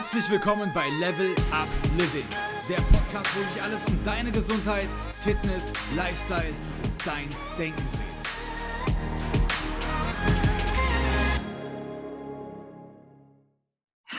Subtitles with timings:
[0.00, 2.24] Herzlich willkommen bei Level Up Living,
[2.68, 4.86] der Podcast, wo sich alles um deine Gesundheit,
[5.24, 6.54] Fitness, Lifestyle
[6.84, 7.28] und dein
[7.58, 8.08] Denken dreht.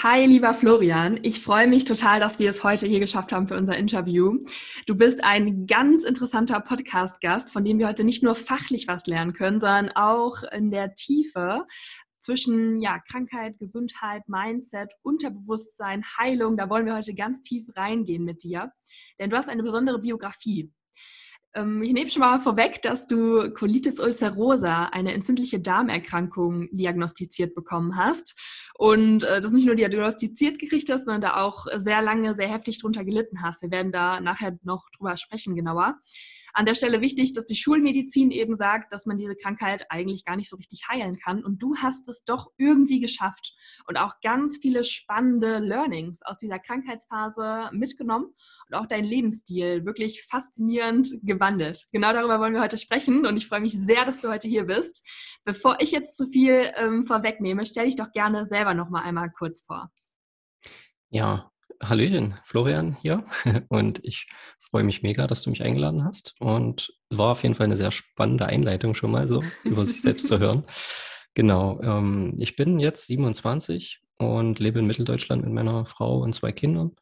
[0.04, 1.18] Hi, lieber Florian.
[1.23, 4.39] Ich freue mich total, dass wir es heute hier geschafft haben für unser Interview.
[4.86, 9.32] Du bist ein ganz interessanter Podcast-Gast, von dem wir heute nicht nur fachlich was lernen
[9.32, 11.66] können, sondern auch in der Tiefe,
[12.30, 16.57] zwischen ja, Krankheit, Gesundheit, Mindset, Unterbewusstsein, Heilung.
[16.57, 18.71] Da wollen wir heute ganz tief reingehen mit dir.
[19.20, 20.71] Denn du hast eine besondere Biografie.
[21.56, 27.96] Ähm, ich nehme schon mal vorweg, dass du Colitis ulcerosa, eine entzündliche Darmerkrankung, diagnostiziert bekommen
[27.96, 28.39] hast.
[28.78, 32.80] Und äh, das nicht nur diagnostiziert gekriegt hast, sondern da auch sehr lange, sehr heftig
[32.80, 33.64] drunter gelitten hast.
[33.64, 35.98] Wir werden da nachher noch drüber sprechen genauer.
[36.53, 40.35] An der Stelle wichtig, dass die Schulmedizin eben sagt, dass man diese Krankheit eigentlich gar
[40.35, 41.44] nicht so richtig heilen kann.
[41.44, 43.53] Und du hast es doch irgendwie geschafft
[43.88, 48.33] und auch ganz viele spannende Learnings aus dieser Krankheitsphase mitgenommen
[48.67, 51.86] und auch deinen Lebensstil wirklich faszinierend gewandelt.
[51.91, 54.66] Genau darüber wollen wir heute sprechen und ich freue mich sehr, dass du heute hier
[54.66, 55.08] bist.
[55.45, 59.31] Bevor ich jetzt zu viel ähm, vorwegnehme, stell dich doch gerne selber noch mal einmal
[59.31, 59.89] kurz vor.
[61.09, 63.25] Ja, Hallöchen, Florian hier.
[63.69, 64.27] Und ich
[64.59, 66.35] freue mich mega, dass du mich eingeladen hast.
[66.39, 70.02] Und es war auf jeden Fall eine sehr spannende Einleitung schon mal so, über sich
[70.02, 70.63] selbst zu hören.
[71.35, 76.52] Genau, ähm, ich bin jetzt 27 und lebe in Mitteldeutschland mit meiner Frau und zwei
[76.52, 76.95] Kindern.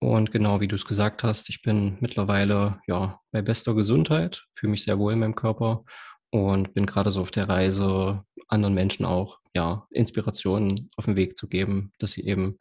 [0.00, 4.72] Und genau wie du es gesagt hast, ich bin mittlerweile ja bei bester Gesundheit, fühle
[4.72, 5.84] mich sehr wohl in meinem Körper
[6.30, 11.36] und bin gerade so auf der Reise, anderen Menschen auch ja Inspirationen auf den Weg
[11.36, 12.58] zu geben, dass sie eben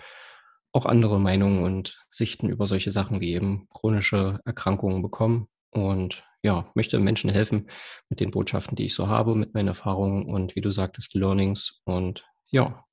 [0.72, 5.48] auch andere Meinungen und Sichten über solche Sachen wie eben chronische Erkrankungen bekommen.
[5.72, 7.70] Und ja, möchte Menschen helfen
[8.10, 11.82] mit den Botschaften, die ich so habe, mit meinen Erfahrungen und wie du sagtest, Learnings.
[11.86, 12.86] Und ja,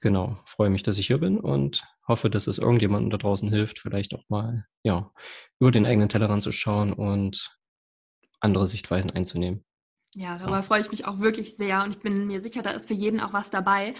[0.00, 3.78] genau, freue mich, dass ich hier bin und hoffe, dass es irgendjemandem da draußen hilft,
[3.78, 5.12] vielleicht auch mal, ja,
[5.60, 7.56] über den eigenen Tellerrand zu schauen und
[8.40, 9.64] andere Sichtweisen einzunehmen.
[10.14, 12.86] Ja, darüber freue ich mich auch wirklich sehr und ich bin mir sicher, da ist
[12.86, 13.94] für jeden auch was dabei.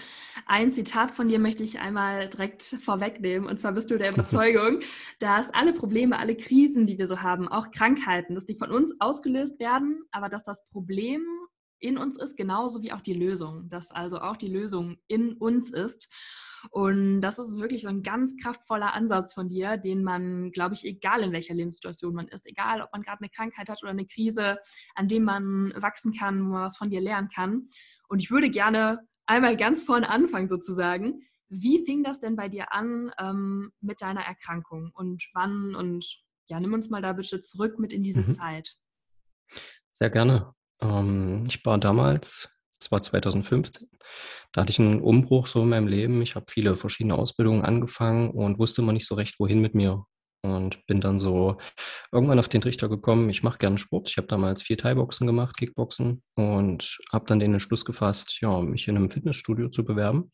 [0.45, 4.81] Ein Zitat von dir möchte ich einmal direkt vorwegnehmen und zwar bist du der Überzeugung,
[5.17, 8.93] dass alle Probleme, alle Krisen, die wir so haben, auch Krankheiten, dass die von uns
[8.99, 11.25] ausgelöst werden, aber dass das Problem
[11.79, 15.71] in uns ist, genauso wie auch die Lösung, dass also auch die Lösung in uns
[15.71, 16.09] ist.
[16.69, 20.85] Und das ist wirklich so ein ganz kraftvoller Ansatz von dir, den man, glaube ich,
[20.85, 24.05] egal in welcher Lebenssituation man ist, egal ob man gerade eine Krankheit hat oder eine
[24.05, 24.57] Krise,
[24.95, 27.67] an dem man wachsen kann, wo man was von dir lernen kann.
[28.07, 31.21] Und ich würde gerne einmal ganz vorne anfangen sozusagen.
[31.49, 35.75] Wie fing das denn bei dir an ähm, mit deiner Erkrankung und wann?
[35.75, 38.31] Und ja, nimm uns mal da bitte zurück mit in diese mhm.
[38.31, 38.75] Zeit.
[39.91, 40.53] Sehr gerne.
[40.81, 42.52] Ähm, ich war damals
[42.83, 43.87] das war 2015.
[44.51, 46.21] Da hatte ich einen Umbruch so in meinem Leben.
[46.21, 50.05] Ich habe viele verschiedene Ausbildungen angefangen und wusste immer nicht so recht, wohin mit mir.
[50.41, 51.57] Und bin dann so
[52.11, 54.09] irgendwann auf den Trichter gekommen, ich mache gerne Sport.
[54.09, 58.89] Ich habe damals vier Thai-Boxen gemacht, Kickboxen und habe dann den Entschluss gefasst, ja, mich
[58.89, 60.31] in einem Fitnessstudio zu bewerben.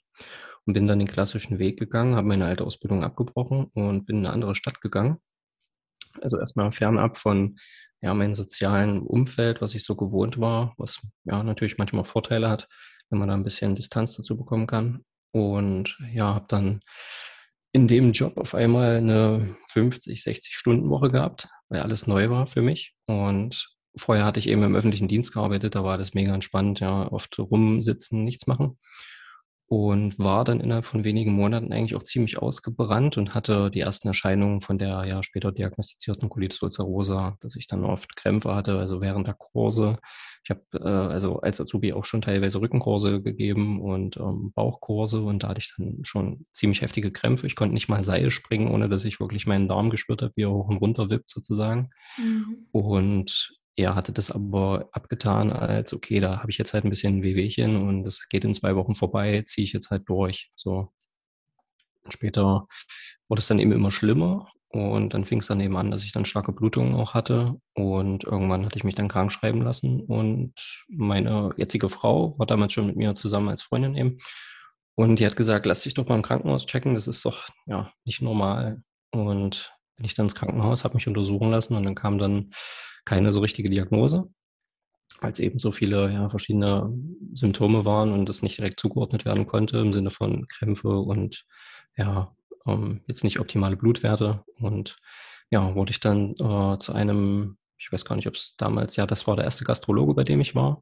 [0.66, 4.26] Und bin dann den klassischen Weg gegangen, habe meine alte Ausbildung abgebrochen und bin in
[4.26, 5.18] eine andere Stadt gegangen.
[6.22, 7.58] Also erstmal fernab von
[8.02, 12.68] ja, meinem sozialen Umfeld, was ich so gewohnt war, was ja natürlich manchmal Vorteile hat,
[13.10, 15.04] wenn man da ein bisschen Distanz dazu bekommen kann.
[15.32, 16.82] Und ja, habe dann
[17.72, 22.48] in dem Job auf einmal eine 50, 60 Stunden Woche gehabt, weil alles neu war
[22.48, 22.96] für mich.
[23.06, 27.12] Und vorher hatte ich eben im öffentlichen Dienst gearbeitet, da war das mega entspannt, ja,
[27.12, 28.78] oft rumsitzen, nichts machen
[29.70, 34.08] und war dann innerhalb von wenigen Monaten eigentlich auch ziemlich ausgebrannt und hatte die ersten
[34.08, 39.00] Erscheinungen von der ja später diagnostizierten Colitis ulcerosa, dass ich dann oft Krämpfe hatte, also
[39.00, 40.00] während der Kurse.
[40.44, 45.44] Ich habe äh, also als Azubi auch schon teilweise Rückenkurse gegeben und ähm, Bauchkurse und
[45.44, 47.46] da hatte ich dann schon ziemlich heftige Krämpfe.
[47.46, 50.44] Ich konnte nicht mal Seil springen, ohne dass ich wirklich meinen Darm gespürt habe, wie
[50.44, 51.92] er hoch und runter wippt sozusagen.
[52.18, 52.66] Mhm.
[52.72, 57.24] Und er hatte das aber abgetan als, okay, da habe ich jetzt halt ein bisschen
[57.24, 60.52] Wehwehchen und das geht in zwei Wochen vorbei, ziehe ich jetzt halt durch.
[60.56, 60.92] So.
[62.04, 62.68] Und später
[63.30, 66.12] wurde es dann eben immer schlimmer und dann fing es dann eben an, dass ich
[66.12, 70.54] dann starke Blutungen auch hatte und irgendwann hatte ich mich dann krank schreiben lassen und
[70.90, 74.18] meine jetzige Frau war damals schon mit mir zusammen als Freundin eben
[74.96, 77.92] und die hat gesagt, lass dich doch mal im Krankenhaus checken, das ist doch ja
[78.06, 82.18] nicht normal und bin ich dann ins Krankenhaus, habe mich untersuchen lassen und dann kam
[82.18, 82.52] dann
[83.04, 84.30] keine so richtige Diagnose,
[85.20, 86.90] als eben so viele ja, verschiedene
[87.34, 91.46] Symptome waren und das nicht direkt zugeordnet werden konnte im Sinne von Krämpfe und
[91.98, 92.34] ja,
[92.66, 94.46] ähm, jetzt nicht optimale Blutwerte.
[94.56, 94.98] Und
[95.50, 99.06] ja, wurde ich dann äh, zu einem, ich weiß gar nicht, ob es damals, ja,
[99.06, 100.82] das war der erste Gastrologe, bei dem ich war.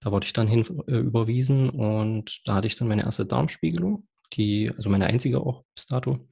[0.00, 4.06] Da wurde ich dann hin äh, überwiesen und da hatte ich dann meine erste Darmspiegelung.
[4.34, 6.28] die, also meine einzige auch bis dato.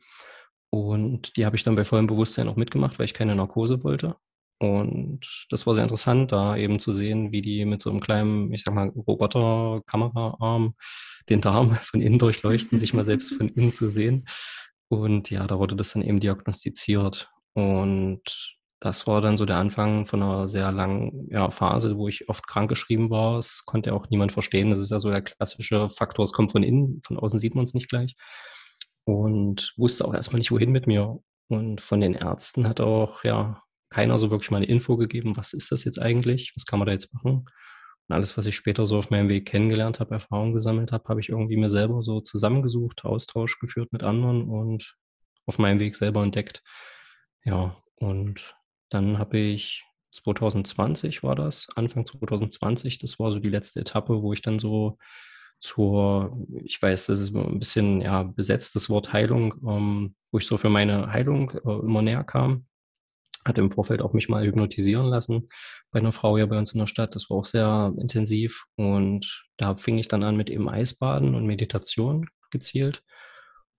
[0.80, 4.16] Und die habe ich dann bei vollem Bewusstsein auch mitgemacht, weil ich keine Narkose wollte.
[4.58, 8.52] Und das war sehr interessant, da eben zu sehen, wie die mit so einem kleinen,
[8.52, 10.74] ich sag mal, Roboter-Kameraarm
[11.28, 14.26] den Darm von innen durchleuchten, sich mal selbst von innen zu sehen.
[14.88, 17.30] Und ja, da wurde das dann eben diagnostiziert.
[17.54, 22.28] Und das war dann so der Anfang von einer sehr langen ja, Phase, wo ich
[22.28, 23.38] oft krankgeschrieben war.
[23.38, 24.70] Es konnte auch niemand verstehen.
[24.70, 27.64] Das ist ja so der klassische Faktor, es kommt von innen, von außen sieht man
[27.64, 28.14] es nicht gleich.
[29.06, 31.18] Und wusste auch erstmal nicht, wohin mit mir.
[31.48, 35.52] Und von den Ärzten hat auch ja keiner so wirklich mal eine Info gegeben, was
[35.52, 37.46] ist das jetzt eigentlich, was kann man da jetzt machen.
[38.08, 41.20] Und alles, was ich später so auf meinem Weg kennengelernt habe, Erfahrungen gesammelt habe, habe
[41.20, 44.96] ich irgendwie mir selber so zusammengesucht, Austausch geführt mit anderen und
[45.46, 46.62] auf meinem Weg selber entdeckt.
[47.44, 48.56] Ja, und
[48.90, 54.32] dann habe ich 2020 war das, Anfang 2020, das war so die letzte Etappe, wo
[54.32, 54.98] ich dann so
[55.58, 60.58] zur, ich weiß, das ist ein bisschen ja besetztes Wort Heilung, ähm, wo ich so
[60.58, 62.66] für meine Heilung äh, immer näher kam.
[63.44, 65.48] Hatte im Vorfeld auch mich mal hypnotisieren lassen
[65.92, 67.14] bei einer Frau hier bei uns in der Stadt.
[67.14, 71.46] Das war auch sehr intensiv und da fing ich dann an mit eben Eisbaden und
[71.46, 73.02] Meditation gezielt.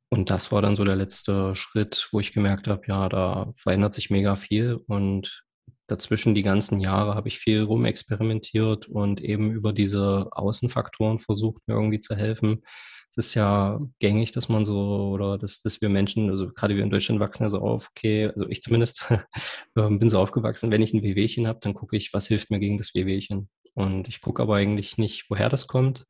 [0.10, 3.94] Und das war dann so der letzte Schritt, wo ich gemerkt habe, ja, da verändert
[3.94, 5.44] sich mega viel und
[5.88, 11.76] dazwischen die ganzen Jahre habe ich viel rumexperimentiert und eben über diese Außenfaktoren versucht, mir
[11.76, 12.64] irgendwie zu helfen.
[13.10, 16.84] Es ist ja gängig, dass man so, oder dass, dass wir Menschen, also gerade wir
[16.84, 19.08] in Deutschland wachsen ja so auf, okay, also ich zumindest
[19.78, 22.60] ähm, bin so aufgewachsen, wenn ich ein Wehwehchen habe, dann gucke ich, was hilft mir
[22.60, 23.50] gegen das Wehwehchen.
[23.74, 26.06] Und ich gucke aber eigentlich nicht, woher das kommt.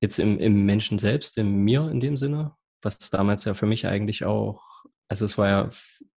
[0.00, 3.86] Jetzt im, im Menschen selbst, in mir in dem Sinne, was damals ja für mich
[3.86, 5.70] eigentlich auch, also es war ja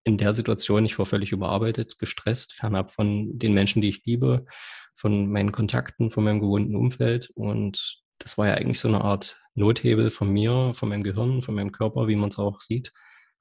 [0.03, 4.45] in der Situation, ich war völlig überarbeitet, gestresst, fernab von den Menschen, die ich liebe,
[4.93, 7.29] von meinen Kontakten, von meinem gewohnten Umfeld.
[7.35, 11.55] Und das war ja eigentlich so eine Art Nothebel von mir, von meinem Gehirn, von
[11.55, 12.91] meinem Körper, wie man es auch sieht,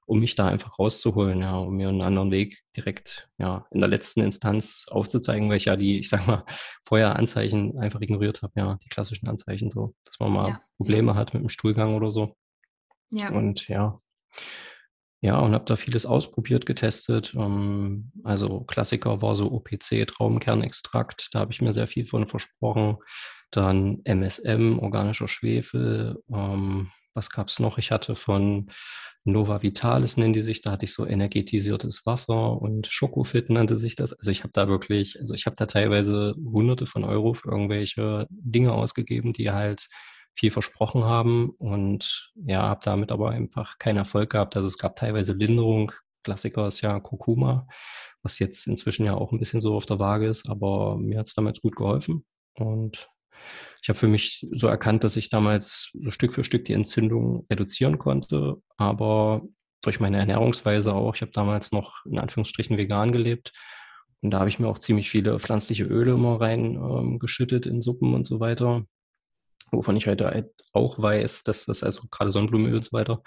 [0.05, 3.89] um mich da einfach rauszuholen, ja, um mir einen anderen Weg direkt, ja, in der
[3.89, 6.45] letzten Instanz aufzuzeigen, weil ich ja die, ich sag mal,
[6.83, 11.15] vorher Anzeichen einfach ignoriert habe, ja, die klassischen Anzeichen so, dass man mal ja, Probleme
[11.15, 12.35] hat mit dem Stuhlgang oder so.
[13.09, 13.29] Ja.
[13.29, 13.99] Und ja,
[15.21, 17.33] ja, und habe da vieles ausprobiert, getestet.
[17.35, 22.97] Ähm, also Klassiker war so OPC, Traumkernextrakt, da habe ich mir sehr viel von versprochen.
[23.51, 26.17] Dann MSM, organischer Schwefel.
[26.31, 27.77] Ähm, was gab es noch?
[27.77, 28.69] Ich hatte von
[29.23, 33.95] Nova Vitalis, nennen die sich, da hatte ich so energetisiertes Wasser und Schokofit nannte sich
[33.95, 34.13] das.
[34.13, 38.27] Also ich habe da wirklich, also ich habe da teilweise hunderte von Euro für irgendwelche
[38.29, 39.87] Dinge ausgegeben, die halt
[40.35, 44.55] viel versprochen haben und ja, habe damit aber einfach keinen Erfolg gehabt.
[44.55, 45.91] Also es gab teilweise Linderung.
[46.23, 47.67] Klassiker ist ja Kurkuma,
[48.21, 51.27] was jetzt inzwischen ja auch ein bisschen so auf der Waage ist, aber mir hat
[51.27, 52.25] es damals gut geholfen.
[52.55, 53.09] Und
[53.81, 57.97] ich habe für mich so erkannt, dass ich damals Stück für Stück die Entzündung reduzieren
[57.97, 59.43] konnte, aber
[59.81, 61.15] durch meine Ernährungsweise auch.
[61.15, 63.53] Ich habe damals noch in Anführungsstrichen vegan gelebt.
[64.21, 68.15] Und da habe ich mir auch ziemlich viele pflanzliche Öle immer reingeschüttet ähm, in Suppen
[68.15, 68.85] und so weiter
[69.71, 73.21] wovon ich heute halt auch weiß, dass das, also gerade Sonnenblumenöl und so weiter,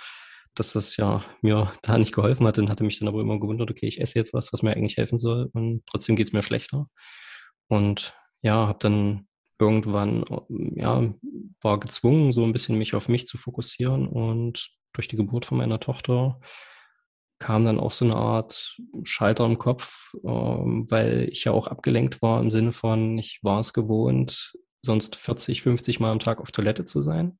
[0.54, 3.70] dass das ja mir da nicht geholfen hat und hatte mich dann aber immer gewundert,
[3.70, 6.42] okay, ich esse jetzt was, was mir eigentlich helfen soll und trotzdem geht es mir
[6.42, 6.88] schlechter.
[7.68, 9.26] Und ja, habe dann
[9.58, 11.12] irgendwann, ja,
[11.60, 15.58] war gezwungen, so ein bisschen mich auf mich zu fokussieren und durch die Geburt von
[15.58, 16.40] meiner Tochter
[17.38, 22.20] kam dann auch so eine Art Schalter im Kopf, ähm, weil ich ja auch abgelenkt
[22.20, 26.52] war im Sinne von, ich war es gewohnt, sonst 40, 50 Mal am Tag auf
[26.52, 27.38] Toilette zu sein.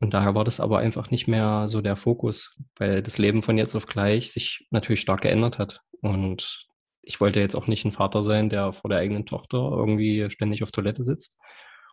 [0.00, 3.56] Und daher war das aber einfach nicht mehr so der Fokus, weil das Leben von
[3.56, 5.80] jetzt auf gleich sich natürlich stark geändert hat.
[6.00, 6.66] Und
[7.02, 10.62] ich wollte jetzt auch nicht ein Vater sein, der vor der eigenen Tochter irgendwie ständig
[10.62, 11.38] auf Toilette sitzt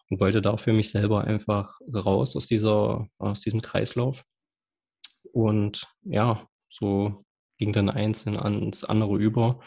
[0.09, 4.23] und wollte dafür mich selber einfach raus aus dieser, aus diesem Kreislauf.
[5.31, 7.23] Und ja, so
[7.57, 9.59] ging dann eins in ans andere über.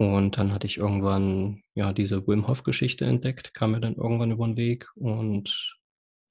[0.00, 4.30] Und dann hatte ich irgendwann ja diese Wim Hof Geschichte entdeckt, kam mir dann irgendwann
[4.30, 5.76] über den Weg und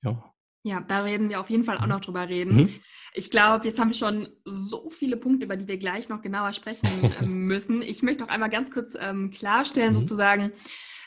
[0.04, 0.34] ja.
[0.64, 1.90] Ja, da reden wir auf jeden Fall auch mhm.
[1.90, 2.56] noch drüber reden.
[2.56, 2.70] Mhm.
[3.14, 6.54] Ich glaube, jetzt haben wir schon so viele Punkte, über die wir gleich noch genauer
[6.54, 6.90] sprechen
[7.22, 7.84] ähm, müssen.
[7.84, 10.00] Ich möchte noch einmal ganz kurz ähm, klarstellen, mhm.
[10.00, 10.52] sozusagen,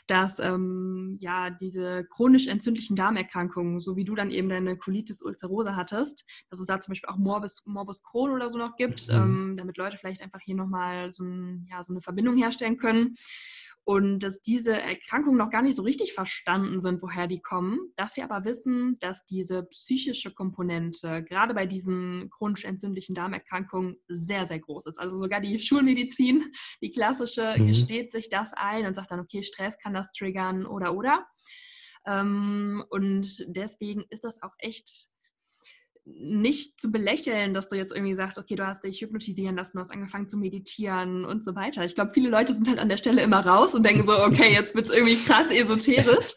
[0.07, 5.75] dass ähm, ja diese chronisch entzündlichen Darmerkrankungen, so wie du dann eben deine Colitis ulcerosa
[5.75, 9.15] hattest, dass es da zum Beispiel auch Morbus, Morbus Crohn oder so noch gibt, mhm.
[9.15, 13.15] ähm, damit Leute vielleicht einfach hier nochmal so, ein, ja, so eine Verbindung herstellen können
[13.85, 18.15] und dass diese Erkrankungen noch gar nicht so richtig verstanden sind, woher die kommen, dass
[18.15, 24.59] wir aber wissen, dass diese psychische Komponente gerade bei diesen chronisch entzündlichen Darmerkrankungen sehr, sehr
[24.59, 24.99] groß ist.
[24.99, 27.67] Also sogar die Schulmedizin, die klassische, mhm.
[27.67, 31.25] gesteht sich das ein und sagt dann, okay, Stress kann das triggern oder oder.
[32.05, 35.12] Ähm, und deswegen ist das auch echt
[36.05, 39.81] nicht zu belächeln, dass du jetzt irgendwie sagst, okay, du hast dich hypnotisieren lassen, du
[39.81, 41.85] hast angefangen zu meditieren und so weiter.
[41.85, 44.51] Ich glaube, viele Leute sind halt an der Stelle immer raus und denken so, okay,
[44.53, 46.33] jetzt wird es irgendwie krass esoterisch.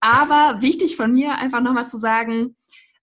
[0.00, 2.56] Aber wichtig von mir einfach nochmal zu sagen,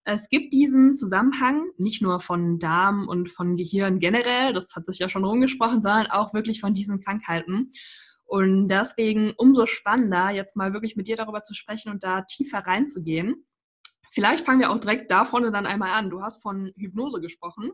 [0.04, 4.98] es gibt diesen Zusammenhang nicht nur von Darm und von Gehirn generell, das hat sich
[4.98, 7.70] ja schon rumgesprochen, sondern auch wirklich von diesen Krankheiten.
[8.26, 12.60] Und deswegen umso spannender, jetzt mal wirklich mit dir darüber zu sprechen und da tiefer
[12.60, 13.46] reinzugehen.
[14.12, 16.10] Vielleicht fangen wir auch direkt da vorne dann einmal an.
[16.10, 17.72] Du hast von Hypnose gesprochen.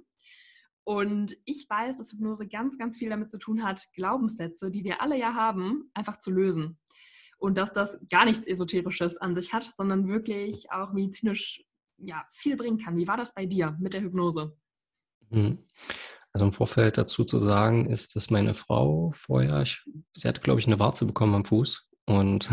[0.84, 5.01] Und ich weiß, dass Hypnose ganz, ganz viel damit zu tun hat, Glaubenssätze, die wir
[5.01, 6.77] alle ja haben, einfach zu lösen.
[7.38, 11.63] Und dass das gar nichts Esoterisches an sich hat, sondern wirklich auch medizinisch
[11.98, 12.98] ja, viel bringen kann.
[12.98, 14.56] Wie war das bei dir mit der Hypnose?
[15.30, 15.65] Mhm.
[16.34, 19.82] Also im Vorfeld dazu zu sagen, ist, dass meine Frau vorher, ich,
[20.15, 22.50] sie hatte, glaube ich, eine Warze bekommen am Fuß und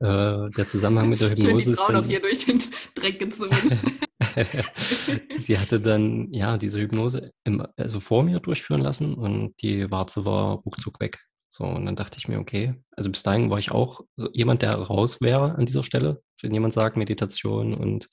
[0.00, 2.62] äh, der Zusammenhang mit der Hypnose ist dann, noch hier durch den
[2.94, 3.78] Dreck gezogen.
[5.36, 10.24] sie hatte dann ja diese Hypnose im, also vor mir durchführen lassen und die Warze
[10.24, 11.20] war ruckzuck weg.
[11.50, 14.74] So, und dann dachte ich mir, okay, also bis dahin war ich auch jemand, der
[14.74, 16.22] raus wäre an dieser Stelle.
[16.42, 18.06] Wenn jemand sagt, Meditation und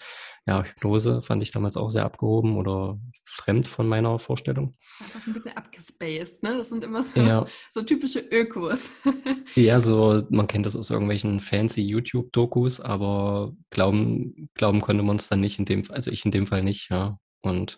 [0.48, 4.78] ja, Hypnose fand ich damals auch sehr abgehoben oder fremd von meiner Vorstellung.
[5.00, 6.58] Das ist ein bisschen abgespaced, ne?
[6.58, 7.46] Das sind immer so, ja.
[7.72, 8.88] so typische Ökos.
[9.56, 15.30] ja, so, man kennt das aus irgendwelchen fancy YouTube-Dokus, aber glauben, glauben konnte man es
[15.30, 17.18] dann nicht in dem, also ich in dem Fall nicht, ja.
[17.42, 17.76] Und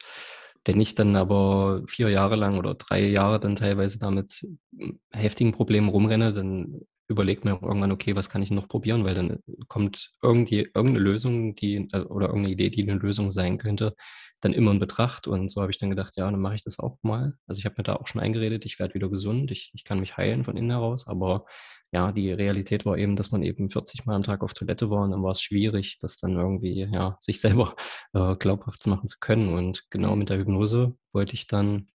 [0.66, 4.46] wenn ich dann aber vier Jahre lang oder drei Jahre dann teilweise damit
[5.12, 9.16] heftigen Problemen rumrenne, dann überlegt mir auch irgendwann, okay, was kann ich noch probieren, weil
[9.16, 13.96] dann kommt irgendwie irgendeine Lösung, die also, oder irgendeine Idee, die eine Lösung sein könnte,
[14.42, 15.28] dann immer in Betracht.
[15.28, 17.34] Und so habe ich dann gedacht, ja, dann mache ich das auch mal.
[17.48, 20.00] Also ich habe mir da auch schon eingeredet, ich werde wieder gesund, ich, ich kann
[20.00, 21.46] mich heilen von innen heraus, aber
[21.94, 25.04] ja, die Realität war eben, dass man eben 40 Mal am Tag auf Toilette war
[25.04, 27.76] und dann war es schwierig, das dann irgendwie, ja, sich selber
[28.14, 29.54] äh, glaubhaft machen zu können.
[29.54, 30.20] Und genau mhm.
[30.20, 31.88] mit der Hypnose wollte ich dann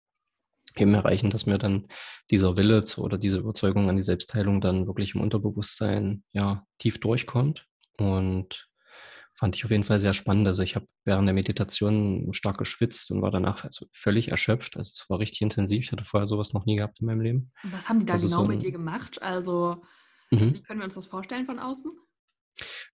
[0.77, 1.87] eben erreichen, dass mir dann
[2.31, 7.01] dieser Wille zu, oder diese Überzeugung an die Selbstheilung dann wirklich im Unterbewusstsein ja tief
[7.01, 8.69] durchkommt und
[9.35, 10.47] fand ich auf jeden Fall sehr spannend.
[10.47, 14.77] Also ich habe während der Meditation stark geschwitzt und war danach also völlig erschöpft.
[14.77, 15.85] Also es war richtig intensiv.
[15.85, 17.53] Ich hatte vorher sowas noch nie gehabt in meinem Leben.
[17.65, 19.23] Was haben die da also genau so mit dir gemacht?
[19.23, 19.83] Also
[20.31, 20.55] mhm.
[20.55, 21.91] wie können wir uns das vorstellen von außen?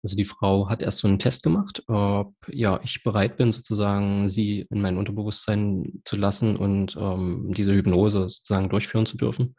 [0.03, 4.29] Also die Frau hat erst so einen Test gemacht, ob ja, ich bereit bin, sozusagen
[4.29, 9.57] sie in mein Unterbewusstsein zu lassen und ähm, diese Hypnose sozusagen durchführen zu dürfen.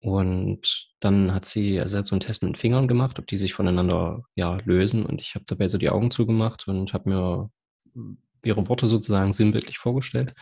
[0.00, 3.36] Und dann hat sie, also hat so einen Test mit den Fingern gemacht, ob die
[3.36, 5.06] sich voneinander ja lösen.
[5.06, 7.50] Und ich habe dabei so die Augen zugemacht und habe mir
[8.44, 10.34] ihre Worte sozusagen sinnbildlich vorgestellt.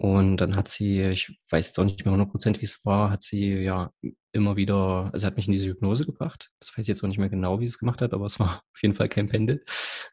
[0.00, 3.22] Und dann hat sie, ich weiß jetzt auch nicht mehr 100 wie es war, hat
[3.22, 3.92] sie ja
[4.32, 6.48] immer wieder, also hat mich in diese Hypnose gebracht.
[6.58, 8.40] Das weiß ich jetzt auch nicht mehr genau, wie sie es gemacht hat, aber es
[8.40, 9.62] war auf jeden Fall kein Pendel.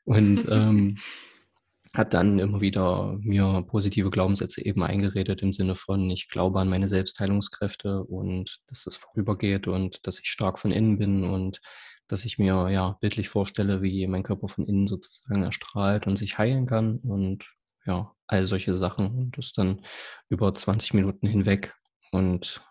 [0.04, 0.98] Und ähm,
[1.94, 6.68] hat dann immer wieder mir positive Glaubenssätze eben eingeredet im Sinne von, ich glaube an
[6.68, 11.62] meine Selbstheilungskräfte und dass das vorübergeht und dass ich stark von innen bin und
[12.10, 16.38] dass ich mir ja bildlich vorstelle, wie mein Körper von innen sozusagen erstrahlt und sich
[16.38, 17.46] heilen kann und
[17.86, 19.86] ja, all solche Sachen und das dann
[20.30, 21.74] über 20 Minuten hinweg.
[22.12, 22.64] Und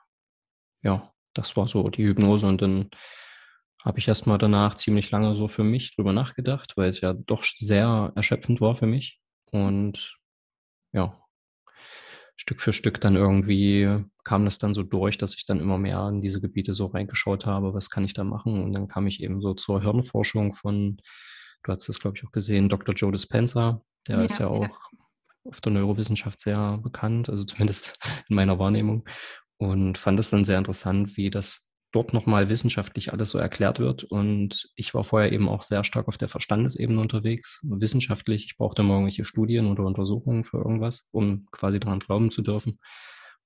[0.82, 2.90] ja, das war so die Hypnose und dann
[3.84, 7.44] habe ich erstmal danach ziemlich lange so für mich drüber nachgedacht, weil es ja doch
[7.44, 9.20] sehr erschöpfend war für mich.
[9.52, 10.16] Und
[10.92, 11.16] ja,
[12.36, 16.08] Stück für Stück dann irgendwie kam das dann so durch, dass ich dann immer mehr
[16.08, 18.62] in diese Gebiete so reingeschaut habe, was kann ich da machen?
[18.62, 20.98] Und dann kam ich eben so zur Hirnforschung von,
[21.62, 22.94] du hast das glaube ich auch gesehen, Dr.
[22.94, 24.90] Joe Dispenza, der ja, ist ja auch
[25.48, 27.98] auf der Neurowissenschaft sehr bekannt, also zumindest
[28.28, 29.04] in meiner Wahrnehmung.
[29.58, 34.04] Und fand es dann sehr interessant, wie das dort nochmal wissenschaftlich alles so erklärt wird.
[34.04, 38.44] Und ich war vorher eben auch sehr stark auf der Verstandesebene unterwegs, wissenschaftlich.
[38.46, 42.78] Ich brauchte immer irgendwelche Studien oder Untersuchungen für irgendwas, um quasi daran glauben zu dürfen.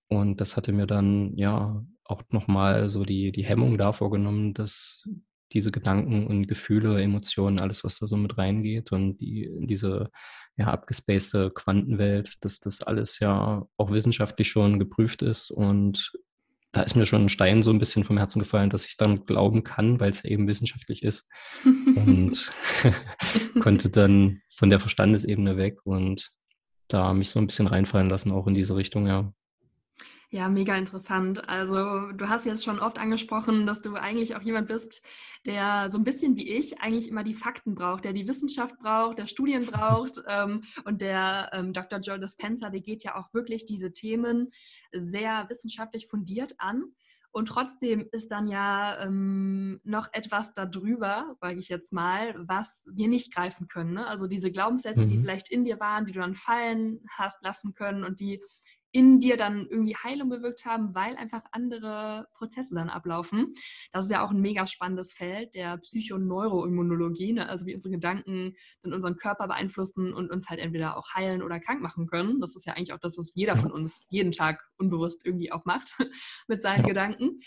[0.09, 5.07] Und das hatte mir dann ja auch nochmal so die, die Hemmung davor genommen, dass
[5.53, 10.11] diese Gedanken und Gefühle, Emotionen, alles, was da so mit reingeht und die, diese
[10.57, 16.13] ja, abgespacede Quantenwelt, dass das alles ja auch wissenschaftlich schon geprüft ist und
[16.73, 19.27] da ist mir schon ein Stein so ein bisschen vom Herzen gefallen, dass ich dann
[19.27, 21.29] glauben kann, weil es ja eben wissenschaftlich ist.
[21.65, 22.51] und
[23.61, 26.31] konnte dann von der Verstandesebene weg und
[26.87, 29.33] da mich so ein bisschen reinfallen lassen, auch in diese Richtung, ja.
[30.33, 31.49] Ja, mega interessant.
[31.49, 35.05] Also du hast jetzt schon oft angesprochen, dass du eigentlich auch jemand bist,
[35.45, 39.19] der so ein bisschen wie ich eigentlich immer die Fakten braucht, der die Wissenschaft braucht,
[39.19, 40.21] der Studien braucht.
[40.31, 41.99] Ähm, und der ähm, Dr.
[41.99, 44.51] Joe Dispenza, der geht ja auch wirklich diese Themen
[44.93, 46.85] sehr wissenschaftlich fundiert an.
[47.33, 53.09] Und trotzdem ist dann ja ähm, noch etwas darüber, sage ich jetzt mal, was wir
[53.09, 53.95] nicht greifen können.
[53.95, 54.07] Ne?
[54.07, 55.09] Also diese Glaubenssätze, mhm.
[55.09, 58.41] die vielleicht in dir waren, die du dann fallen hast lassen können und die
[58.93, 63.53] in dir dann irgendwie Heilung bewirkt haben, weil einfach andere Prozesse dann ablaufen.
[63.93, 67.49] Das ist ja auch ein mega spannendes Feld der Psychoneuroimmunologie, ne?
[67.49, 71.61] also wie unsere Gedanken dann unseren Körper beeinflussen und uns halt entweder auch heilen oder
[71.61, 72.41] krank machen können.
[72.41, 75.65] Das ist ja eigentlich auch das, was jeder von uns jeden Tag unbewusst irgendwie auch
[75.65, 75.97] macht
[76.49, 76.89] mit seinen ja.
[76.89, 77.41] Gedanken.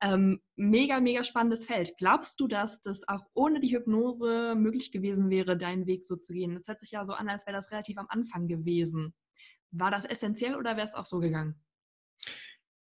[0.00, 1.94] Ähm, mega, mega spannendes Feld.
[1.98, 6.34] Glaubst du, dass das auch ohne die Hypnose möglich gewesen wäre, deinen Weg so zu
[6.34, 6.52] gehen?
[6.52, 9.14] Das hört sich ja so an, als wäre das relativ am Anfang gewesen.
[9.76, 11.56] War das essentiell oder wäre es auch so gegangen?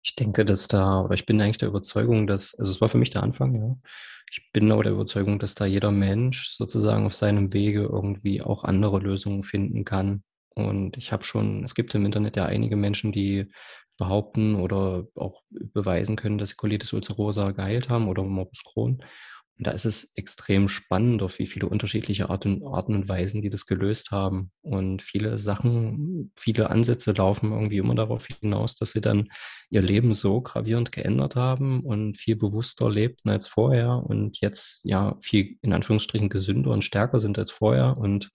[0.03, 2.97] Ich denke, dass da, oder ich bin eigentlich der Überzeugung, dass, also es war für
[2.97, 3.77] mich der Anfang, ja.
[4.29, 8.63] Ich bin aber der Überzeugung, dass da jeder Mensch sozusagen auf seinem Wege irgendwie auch
[8.63, 10.23] andere Lösungen finden kann.
[10.55, 13.51] Und ich habe schon, es gibt im Internet ja einige Menschen, die
[13.97, 19.03] behaupten oder auch beweisen können, dass sie Colitis ulcerosa geheilt haben oder Morbus Crohn.
[19.57, 23.51] Und da ist es extrem spannend, auf wie viele unterschiedliche Arten, Arten und Weisen die
[23.51, 24.51] das gelöst haben.
[24.61, 29.29] Und viele Sachen, viele Ansätze laufen irgendwie immer darauf hinaus, dass sie dann
[29.69, 35.15] ihr Leben so gravierend geändert haben und viel bewusster lebten als vorher und jetzt ja
[35.21, 37.95] viel in Anführungsstrichen gesünder und stärker sind als vorher.
[37.97, 38.31] Und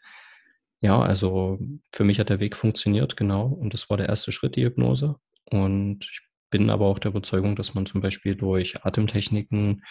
[0.80, 1.58] ja, also
[1.92, 3.46] für mich hat der Weg funktioniert, genau.
[3.46, 5.16] Und das war der erste Schritt, die Hypnose.
[5.50, 6.20] Und ich
[6.50, 9.82] bin aber auch der Überzeugung, dass man zum Beispiel durch Atemtechniken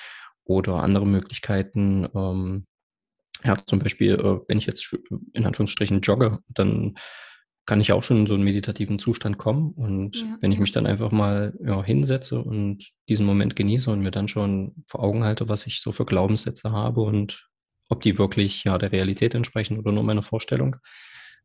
[0.47, 2.07] oder andere Möglichkeiten.
[2.13, 2.65] Ähm,
[3.43, 4.95] ja, zum Beispiel, äh, wenn ich jetzt
[5.33, 6.95] in Anführungsstrichen jogge, dann
[7.67, 9.73] kann ich auch schon in so einen meditativen Zustand kommen.
[9.73, 10.37] Und ja.
[10.39, 14.29] wenn ich mich dann einfach mal ja, hinsetze und diesen Moment genieße und mir dann
[14.29, 17.47] schon vor Augen halte, was ich so für Glaubenssätze habe und
[17.89, 20.77] ob die wirklich ja der Realität entsprechen oder nur meiner Vorstellung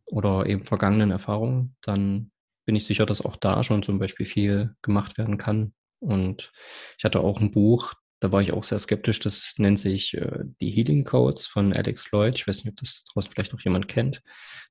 [0.06, 2.30] oder eben vergangenen Erfahrungen, dann
[2.64, 5.75] bin ich sicher, dass auch da schon zum Beispiel viel gemacht werden kann.
[5.99, 6.52] Und
[6.99, 9.19] ich hatte auch ein Buch, da war ich auch sehr skeptisch.
[9.19, 12.38] Das nennt sich äh, die Healing Codes von Alex Lloyd.
[12.38, 14.23] Ich weiß nicht, ob das draußen vielleicht noch jemand kennt.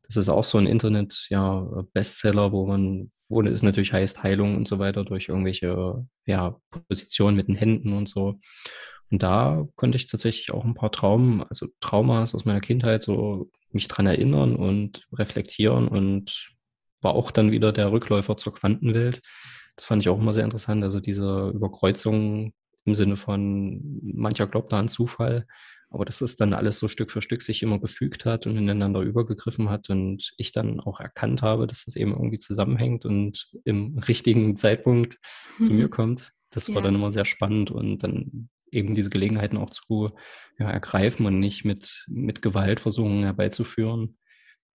[0.04, 4.70] Das ist auch so ein Internet, ja, wo man, wo es natürlich heißt Heilung und
[4.70, 6.56] so weiter durch irgendwelche, ja,
[6.88, 8.40] Positionen mit den Händen und so.
[9.10, 13.52] Und da konnte ich tatsächlich auch ein paar Traumen, also Traumas aus meiner Kindheit so
[13.74, 16.54] mich dran erinnern und reflektieren und
[17.02, 19.22] war auch dann wieder der Rückläufer zur Quantenwelt.
[19.76, 20.86] Das fand ich auch immer sehr interessant.
[20.86, 22.54] Also diese Überkreuzung
[22.86, 25.46] im Sinne von, mancher glaubt da an Zufall,
[25.90, 29.02] aber dass es dann alles so Stück für Stück sich immer gefügt hat und ineinander
[29.02, 33.98] übergegriffen hat und ich dann auch erkannt habe, dass das eben irgendwie zusammenhängt und im
[34.00, 35.20] richtigen Zeitpunkt
[35.60, 35.64] mhm.
[35.64, 35.92] zu mir mhm.
[35.92, 36.32] kommt.
[36.50, 36.76] Das ja.
[36.76, 40.10] war dann immer sehr spannend und dann eben diese Gelegenheiten auch zu
[40.58, 44.18] ja, ergreifen und nicht mit, mit Gewalt versuchen herbeizuführen.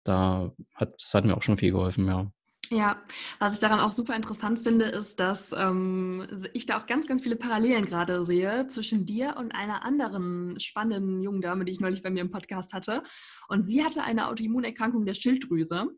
[0.03, 2.31] Da hat, das hat mir auch schon viel geholfen, ja.
[2.69, 3.03] Ja,
[3.39, 7.21] was ich daran auch super interessant finde, ist, dass ähm, ich da auch ganz, ganz
[7.21, 12.01] viele Parallelen gerade sehe zwischen dir und einer anderen spannenden jungen Dame, die ich neulich
[12.01, 13.03] bei mir im Podcast hatte.
[13.49, 15.89] Und sie hatte eine Autoimmunerkrankung der Schilddrüse.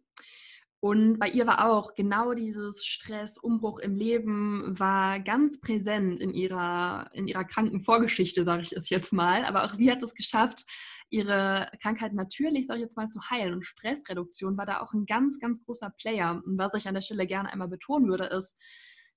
[0.79, 6.31] Und bei ihr war auch genau dieses Stress, Umbruch im Leben war ganz präsent in
[6.33, 9.45] ihrer, in ihrer kranken Vorgeschichte, sage ich es jetzt mal.
[9.45, 10.65] Aber auch sie hat es geschafft,
[11.09, 13.53] ihre Krankheit natürlich, sage ich jetzt mal, zu heilen.
[13.53, 16.41] Und Stressreduktion war da auch ein ganz, ganz großer Player.
[16.45, 18.55] Und was ich an der Stelle gerne einmal betonen würde, ist,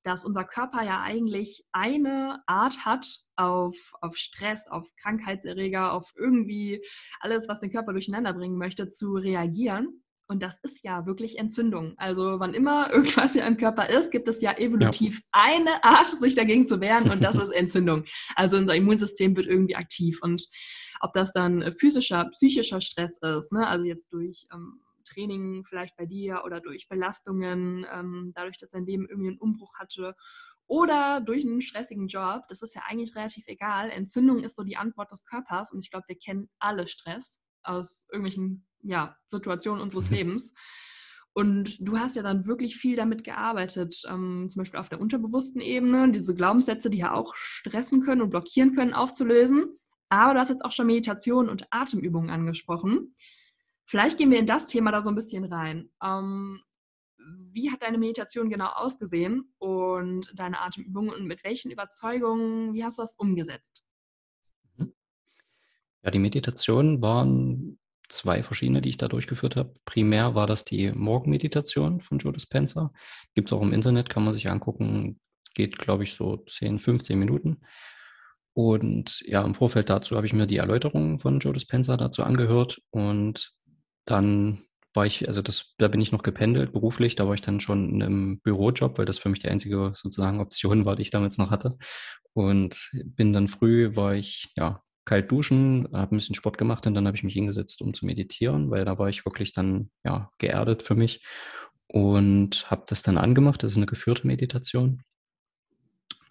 [0.02, 6.82] dass unser Körper ja eigentlich eine Art hat, auf, auf Stress, auf Krankheitserreger, auf irgendwie
[7.20, 10.02] alles, was den Körper durcheinander bringen möchte, zu reagieren.
[10.30, 11.94] Und das ist ja wirklich Entzündung.
[11.96, 15.24] Also wann immer irgendwas in einem Körper ist, gibt es ja evolutiv ja.
[15.32, 18.04] eine Art, sich dagegen zu wehren und das ist Entzündung.
[18.34, 20.20] Also unser Immunsystem wird irgendwie aktiv.
[20.22, 20.46] Und
[21.00, 23.66] ob das dann äh, physischer, psychischer Stress ist, ne?
[23.66, 28.86] also jetzt durch ähm, Training vielleicht bei dir oder durch Belastungen, ähm, dadurch, dass dein
[28.86, 30.14] Leben irgendwie einen Umbruch hatte
[30.66, 33.90] oder durch einen stressigen Job, das ist ja eigentlich relativ egal.
[33.90, 38.06] Entzündung ist so die Antwort des Körpers und ich glaube, wir kennen alle Stress aus
[38.12, 40.16] irgendwelchen ja, Situationen unseres mhm.
[40.16, 40.54] Lebens.
[41.32, 45.60] Und du hast ja dann wirklich viel damit gearbeitet, ähm, zum Beispiel auf der unterbewussten
[45.60, 49.78] Ebene, diese Glaubenssätze, die ja auch stressen können und blockieren können, aufzulösen.
[50.08, 53.14] Aber du hast jetzt auch schon Meditation und Atemübungen angesprochen.
[53.84, 55.90] Vielleicht gehen wir in das Thema da so ein bisschen rein.
[56.02, 56.60] Ähm,
[57.52, 62.98] wie hat deine Meditation genau ausgesehen und deine Atemübungen und mit welchen Überzeugungen, wie hast
[62.98, 63.82] du das umgesetzt?
[64.76, 64.92] Mhm.
[66.02, 69.74] Ja, die Meditationen waren zwei verschiedene, die ich da durchgeführt habe.
[69.84, 72.92] Primär war das die Morgenmeditation von Joe Dispenza.
[73.34, 75.20] Gibt es auch im Internet, kann man sich angucken.
[75.54, 77.60] Geht, glaube ich, so 10, 15 Minuten.
[78.54, 82.80] Und ja, im Vorfeld dazu habe ich mir die Erläuterungen von Joe Dispenza dazu angehört
[82.90, 83.52] und
[84.04, 84.62] dann
[84.94, 88.02] war ich, also das, da bin ich noch gependelt beruflich, da war ich dann schon
[88.02, 91.50] einem Bürojob, weil das für mich die einzige sozusagen Option war, die ich damals noch
[91.50, 91.76] hatte.
[92.32, 96.94] Und bin dann früh, war ich ja kalt duschen, habe ein bisschen Sport gemacht und
[96.94, 100.30] dann habe ich mich hingesetzt, um zu meditieren, weil da war ich wirklich dann ja
[100.38, 101.24] geerdet für mich
[101.86, 103.62] und habe das dann angemacht.
[103.62, 105.02] Das ist eine geführte Meditation.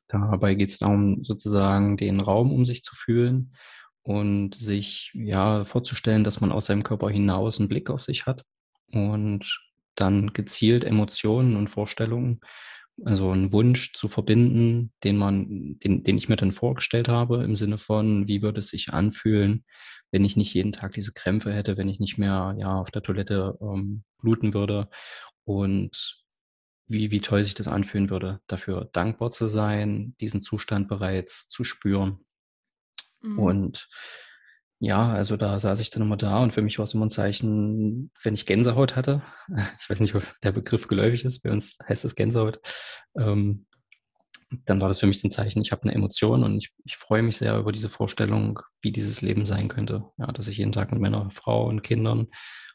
[0.07, 3.53] Dabei geht es darum, sozusagen den Raum um sich zu fühlen
[4.03, 8.43] und sich ja vorzustellen, dass man aus seinem Körper hinaus einen Blick auf sich hat
[8.91, 9.59] und
[9.95, 12.39] dann gezielt Emotionen und Vorstellungen,
[13.03, 17.55] also einen Wunsch zu verbinden, den man, den, den ich mir dann vorgestellt habe, im
[17.55, 19.65] Sinne von, wie würde es sich anfühlen,
[20.11, 23.01] wenn ich nicht jeden Tag diese Krämpfe hätte, wenn ich nicht mehr ja auf der
[23.01, 24.89] Toilette ähm, bluten würde.
[25.43, 26.23] Und
[26.87, 31.63] wie, wie toll sich das anfühlen würde, dafür dankbar zu sein, diesen Zustand bereits zu
[31.63, 32.19] spüren.
[33.21, 33.39] Mhm.
[33.39, 33.89] Und
[34.79, 37.09] ja, also da saß ich dann immer da und für mich war es immer ein
[37.09, 39.23] Zeichen, wenn ich Gänsehaut hatte.
[39.79, 42.59] Ich weiß nicht, ob der Begriff geläufig ist, bei uns heißt es Gänsehaut.
[43.17, 43.65] Ähm,
[44.65, 47.21] dann war das für mich ein Zeichen, ich habe eine Emotion und ich, ich freue
[47.21, 50.05] mich sehr über diese Vorstellung, wie dieses Leben sein könnte.
[50.17, 52.27] Ja, dass ich jeden Tag mit meiner Frau und Kindern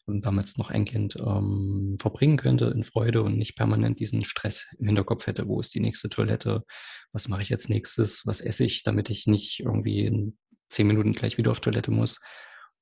[0.06, 4.74] und damals noch ein Kind ähm, verbringen könnte in Freude und nicht permanent diesen Stress
[4.78, 6.64] im Hinterkopf hätte, wo ist die nächste Toilette,
[7.12, 10.36] was mache ich jetzt nächstes, was esse ich, damit ich nicht irgendwie in
[10.68, 12.20] zehn Minuten gleich wieder auf Toilette muss.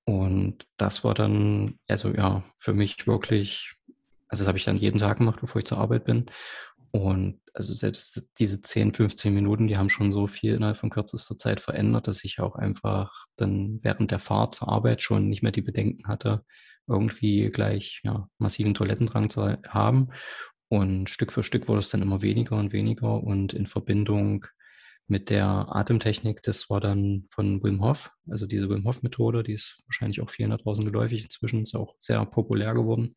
[0.05, 3.75] Und das war dann, also ja, für mich wirklich,
[4.29, 6.27] also das habe ich dann jeden Tag gemacht, bevor ich zur Arbeit bin.
[6.93, 11.37] Und also selbst diese 10, 15 Minuten, die haben schon so viel innerhalb von kürzester
[11.37, 15.53] Zeit verändert, dass ich auch einfach dann während der Fahrt zur Arbeit schon nicht mehr
[15.53, 16.45] die Bedenken hatte,
[16.91, 20.09] irgendwie gleich ja, massiven Toilettendrang zu haben.
[20.69, 23.23] Und Stück für Stück wurde es dann immer weniger und weniger.
[23.23, 24.47] Und in Verbindung
[25.07, 29.83] mit der Atemtechnik, das war dann von Wim Hof, also diese Wim Hof-Methode, die ist
[29.87, 33.17] wahrscheinlich auch vielen da draußen geläufig inzwischen, ist auch sehr populär geworden.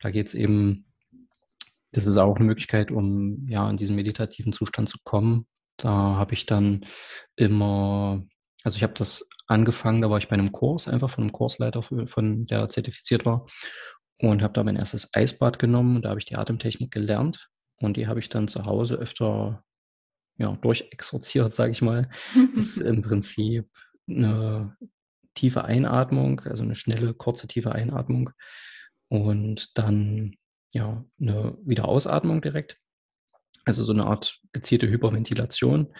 [0.00, 0.86] Da geht es eben,
[1.90, 5.46] das ist auch eine Möglichkeit, um ja in diesen meditativen Zustand zu kommen.
[5.76, 6.86] Da habe ich dann
[7.34, 8.24] immer
[8.64, 11.82] also ich habe das angefangen, da war ich bei einem Kurs, einfach von einem Kursleiter,
[11.82, 13.46] von der zertifiziert war
[14.18, 16.02] und habe da mein erstes Eisbad genommen.
[16.02, 19.64] Da habe ich die Atemtechnik gelernt und die habe ich dann zu Hause öfter
[20.36, 22.08] ja, durchexorziert, sage ich mal.
[22.56, 23.68] Das ist im Prinzip
[24.08, 24.76] eine
[25.34, 28.30] tiefe Einatmung, also eine schnelle, kurze, tiefe Einatmung
[29.08, 30.36] und dann
[30.72, 32.78] ja eine Wiederausatmung direkt.
[33.64, 35.94] Also so eine Art gezielte Hyperventilation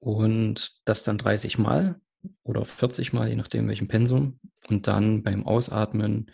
[0.00, 2.00] und das dann 30 Mal
[2.42, 4.40] oder 40 Mal, je nachdem welchem Pensum.
[4.68, 6.30] Und dann beim Ausatmen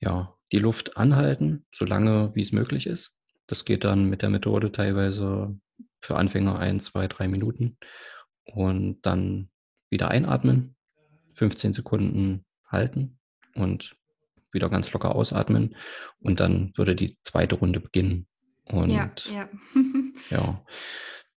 [0.00, 3.20] ja die Luft anhalten, so lange wie es möglich ist.
[3.46, 5.58] Das geht dann mit der Methode teilweise
[6.00, 7.76] für Anfänger ein, zwei, drei Minuten.
[8.44, 9.50] Und dann
[9.90, 10.76] wieder einatmen,
[11.34, 13.18] 15 Sekunden halten
[13.54, 13.96] und
[14.52, 15.76] wieder ganz locker ausatmen.
[16.20, 18.26] Und dann würde die zweite Runde beginnen.
[18.64, 19.48] Und ja, ja.
[20.30, 20.64] ja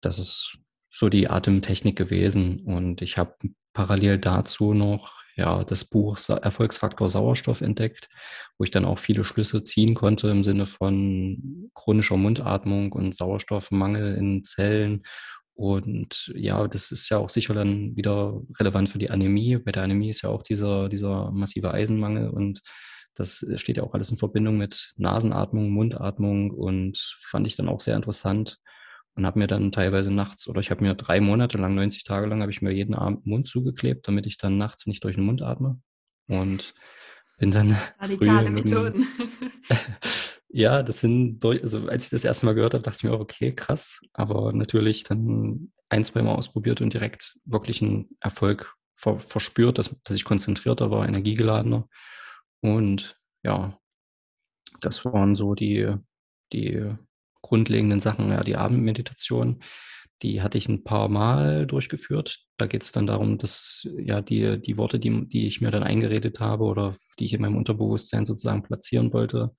[0.01, 0.57] das ist
[0.89, 2.61] so die Atemtechnik gewesen.
[2.61, 3.35] Und ich habe
[3.73, 8.09] parallel dazu noch ja, das Buch Erfolgsfaktor Sauerstoff entdeckt,
[8.57, 14.15] wo ich dann auch viele Schlüsse ziehen konnte im Sinne von chronischer Mundatmung und Sauerstoffmangel
[14.15, 15.03] in Zellen.
[15.53, 19.57] Und ja, das ist ja auch sicher dann wieder relevant für die Anämie.
[19.57, 22.61] Bei der Anämie ist ja auch dieser, dieser massive Eisenmangel und
[23.13, 27.81] das steht ja auch alles in Verbindung mit Nasenatmung, Mundatmung und fand ich dann auch
[27.81, 28.59] sehr interessant
[29.15, 32.27] und habe mir dann teilweise nachts oder ich habe mir drei Monate lang, 90 Tage
[32.27, 35.25] lang, habe ich mir jeden Abend Mund zugeklebt, damit ich dann nachts nicht durch den
[35.25, 35.81] Mund atme.
[36.27, 36.73] Und
[37.37, 39.07] bin dann Radikale Methoden.
[40.49, 43.13] ja, das sind durch, also als ich das erste Mal gehört habe, dachte ich mir
[43.13, 48.75] auch, okay, krass, aber natürlich dann ein, zwei Mal ausprobiert und direkt wirklich einen Erfolg
[48.95, 51.87] ver verspürt, dass, dass ich konzentrierter war, energiegeladener.
[52.61, 53.77] Und ja,
[54.79, 55.95] das waren so die,
[56.53, 56.93] die
[57.41, 59.61] grundlegenden Sachen, ja, die Abendmeditation,
[60.21, 62.39] die hatte ich ein paar Mal durchgeführt.
[62.57, 65.83] Da geht es dann darum, dass ja die, die Worte, die, die ich mir dann
[65.83, 69.55] eingeredet habe oder die ich in meinem Unterbewusstsein sozusagen platzieren wollte,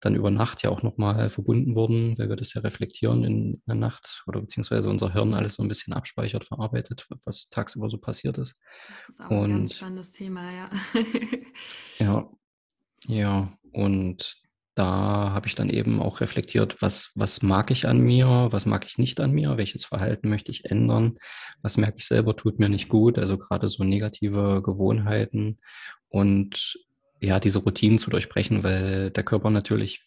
[0.00, 3.74] dann über Nacht ja auch nochmal verbunden wurden, weil wir das ja reflektieren in der
[3.74, 8.38] Nacht oder beziehungsweise unser Hirn alles so ein bisschen abspeichert, verarbeitet, was tagsüber so passiert
[8.38, 8.60] ist.
[8.96, 10.70] Das ist auch und, ein ganz spannendes Thema, ja.
[11.98, 12.30] ja,
[13.06, 14.36] ja, und
[14.78, 18.86] da habe ich dann eben auch reflektiert, was, was mag ich an mir, was mag
[18.86, 21.18] ich nicht an mir, welches Verhalten möchte ich ändern,
[21.62, 25.58] was merke ich selber tut mir nicht gut, also gerade so negative Gewohnheiten.
[26.08, 26.78] Und
[27.20, 30.02] ja, diese Routinen zu durchbrechen, weil der Körper natürlich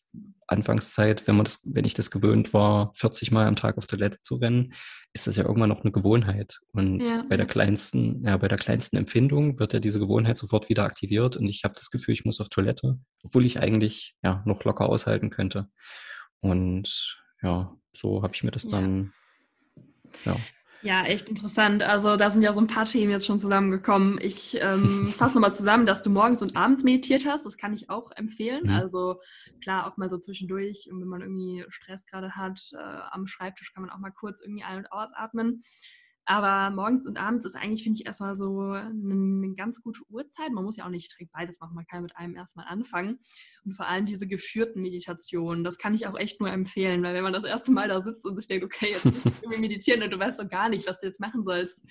[0.48, 4.20] Anfangszeit, wenn man das, wenn ich das gewöhnt war, 40 Mal am Tag auf Toilette
[4.22, 4.74] zu rennen,
[5.14, 6.60] ist das ja irgendwann noch eine Gewohnheit.
[6.74, 7.24] Und ja.
[7.30, 11.38] bei der kleinsten, ja, bei der kleinsten Empfindung wird ja diese Gewohnheit sofort wieder aktiviert
[11.38, 14.90] und ich habe das Gefühl, ich muss auf Toilette, obwohl ich eigentlich ja noch locker
[14.90, 15.68] aushalten könnte.
[16.42, 19.14] Und ja, so habe ich mir das dann
[20.26, 20.34] ja.
[20.34, 20.36] Ja,
[21.04, 21.84] echt interessant.
[21.84, 24.20] Also da sind ja so ein paar Themen jetzt schon zusammengekommen.
[24.22, 27.46] Ich ähm, fasse nochmal zusammen, dass du morgens und abends meditiert hast.
[27.46, 28.64] Das kann ich auch empfehlen.
[28.64, 28.72] Mhm.
[28.72, 29.20] Also
[29.62, 33.84] klar, auch mal so zwischendurch, wenn man irgendwie Stress gerade hat, äh, am Schreibtisch kann
[33.84, 35.64] man auch mal kurz irgendwie ein- und ausatmen.
[36.26, 40.52] Aber morgens und abends ist eigentlich, finde ich, erstmal so eine, eine, ganz gute Uhrzeit.
[40.52, 43.20] Man muss ja auch nicht direkt beides machen, man kann mit einem erstmal anfangen.
[43.66, 47.24] Und vor allem diese geführten Meditationen, das kann ich auch echt nur empfehlen, weil wenn
[47.24, 50.04] man das erste Mal da sitzt und sich denkt, okay, jetzt muss ich irgendwie meditieren
[50.04, 51.84] und du weißt doch gar nicht, was du jetzt machen sollst,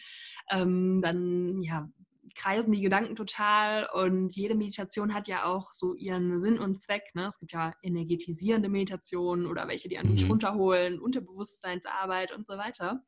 [0.51, 1.88] ähm, dann ja,
[2.35, 7.14] kreisen die Gedanken total und jede Meditation hat ja auch so ihren Sinn und Zweck.
[7.14, 7.27] Ne?
[7.27, 10.31] Es gibt ja energetisierende Meditationen oder welche, die einen mhm.
[10.31, 13.03] runterholen, Unterbewusstseinsarbeit und so weiter.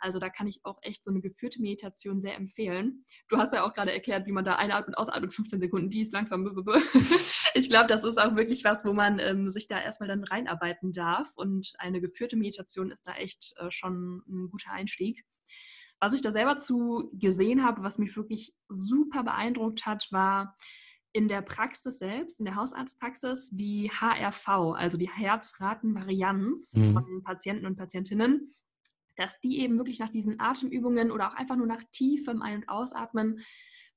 [0.00, 3.04] Also da kann ich auch echt so eine geführte Meditation sehr empfehlen.
[3.28, 6.40] Du hast ja auch gerade erklärt, wie man da einatmet, ausatmet, 15 Sekunden, dies langsam.
[7.54, 10.92] ich glaube, das ist auch wirklich was, wo man ähm, sich da erstmal dann reinarbeiten
[10.92, 11.32] darf.
[11.36, 15.24] Und eine geführte Meditation ist da echt äh, schon ein guter Einstieg.
[16.00, 20.56] Was ich da selber zu gesehen habe, was mich wirklich super beeindruckt hat, war
[21.12, 26.92] in der Praxis selbst, in der Hausarztpraxis, die HRV, also die Herzratenvarianz mhm.
[26.94, 28.50] von Patienten und Patientinnen
[29.20, 32.68] dass die eben wirklich nach diesen Atemübungen oder auch einfach nur nach tiefem Ein- und
[32.68, 33.40] Ausatmen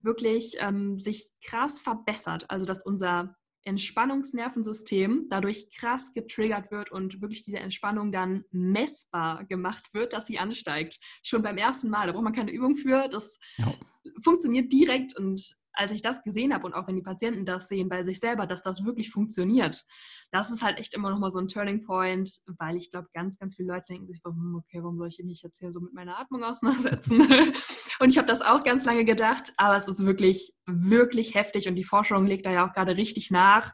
[0.01, 2.49] wirklich ähm, sich krass verbessert.
[2.49, 3.35] Also dass unser
[3.65, 10.39] Entspannungsnervensystem dadurch krass getriggert wird und wirklich diese Entspannung dann messbar gemacht wird, dass sie
[10.39, 10.99] ansteigt.
[11.23, 13.07] Schon beim ersten Mal, da braucht man keine Übung für.
[13.09, 13.73] Das ja.
[14.21, 17.89] funktioniert direkt und als ich das gesehen habe und auch wenn die Patienten das sehen
[17.89, 19.83] bei sich selber, dass das wirklich funktioniert,
[20.31, 23.37] das ist halt echt immer noch mal so ein Turning Point, weil ich glaube, ganz,
[23.37, 25.79] ganz viele Leute denken sich so, hm, okay, warum soll ich mich jetzt hier so
[25.79, 27.21] mit meiner Atmung auseinandersetzen?
[27.99, 31.75] und ich habe das auch ganz lange gedacht, aber es ist wirklich, wirklich heftig und
[31.75, 33.73] die Forschung legt da ja auch gerade richtig nach,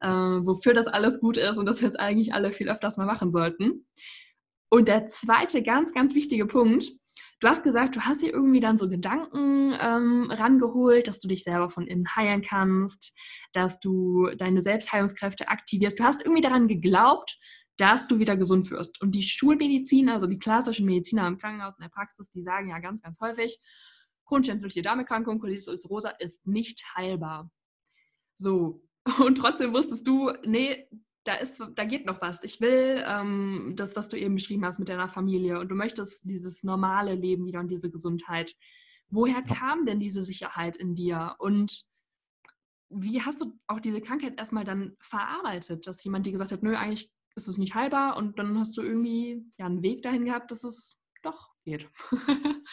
[0.00, 3.06] äh, wofür das alles gut ist und dass wir jetzt eigentlich alle viel öfters mal
[3.06, 3.86] machen sollten.
[4.70, 6.90] Und der zweite ganz, ganz wichtige Punkt,
[7.40, 11.42] Du hast gesagt, du hast dir irgendwie dann so Gedanken ähm, rangeholt, dass du dich
[11.42, 13.12] selber von innen heilen kannst,
[13.52, 15.98] dass du deine Selbstheilungskräfte aktivierst.
[15.98, 17.38] Du hast irgendwie daran geglaubt,
[17.76, 19.00] dass du wieder gesund wirst.
[19.02, 22.78] Und die Schulmedizin, also die klassischen Mediziner im Krankenhaus in der Praxis, die sagen ja
[22.78, 23.58] ganz, ganz häufig,
[24.24, 27.50] chronische entzündliche Darmerkrankung, Colitis ulcerosa ist nicht heilbar.
[28.36, 28.82] So.
[29.24, 30.88] Und trotzdem wusstest du, nee,
[31.24, 32.42] da ist, da geht noch was.
[32.44, 36.28] Ich will ähm, das, was du eben beschrieben hast mit deiner Familie und du möchtest
[36.28, 38.54] dieses normale Leben wieder und diese Gesundheit.
[39.08, 41.34] Woher kam denn diese Sicherheit in dir?
[41.38, 41.84] Und
[42.90, 46.76] wie hast du auch diese Krankheit erstmal dann verarbeitet, dass jemand dir gesagt hat, nö,
[46.76, 50.50] eigentlich ist es nicht heilbar und dann hast du irgendwie ja einen Weg dahin gehabt,
[50.50, 51.88] dass es doch geht.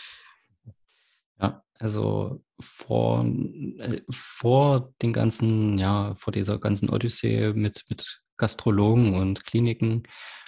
[1.39, 9.13] ja, also vor, äh, vor den ganzen, ja, vor dieser ganzen Odyssee mit, mit Gastrologen
[9.13, 10.03] und Kliniken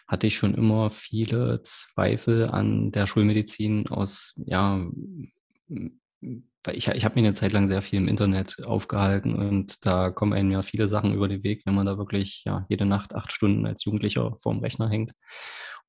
[0.08, 4.86] hatte ich schon immer viele Zweifel an der Schulmedizin aus, ja,
[6.72, 10.34] ich, ich habe mir eine Zeit lang sehr viel im Internet aufgehalten und da kommen
[10.34, 13.32] einem ja viele Sachen über den Weg, wenn man da wirklich ja, jede Nacht acht
[13.32, 15.12] Stunden als Jugendlicher vorm Rechner hängt.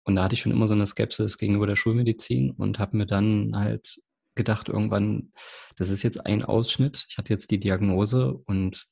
[0.03, 3.07] Und da hatte ich schon immer so eine Skepsis gegenüber der Schulmedizin und habe mir
[3.07, 3.99] dann halt
[4.35, 5.33] gedacht, irgendwann,
[5.77, 7.07] das ist jetzt ein Ausschnitt.
[7.09, 8.85] Ich hatte jetzt die Diagnose und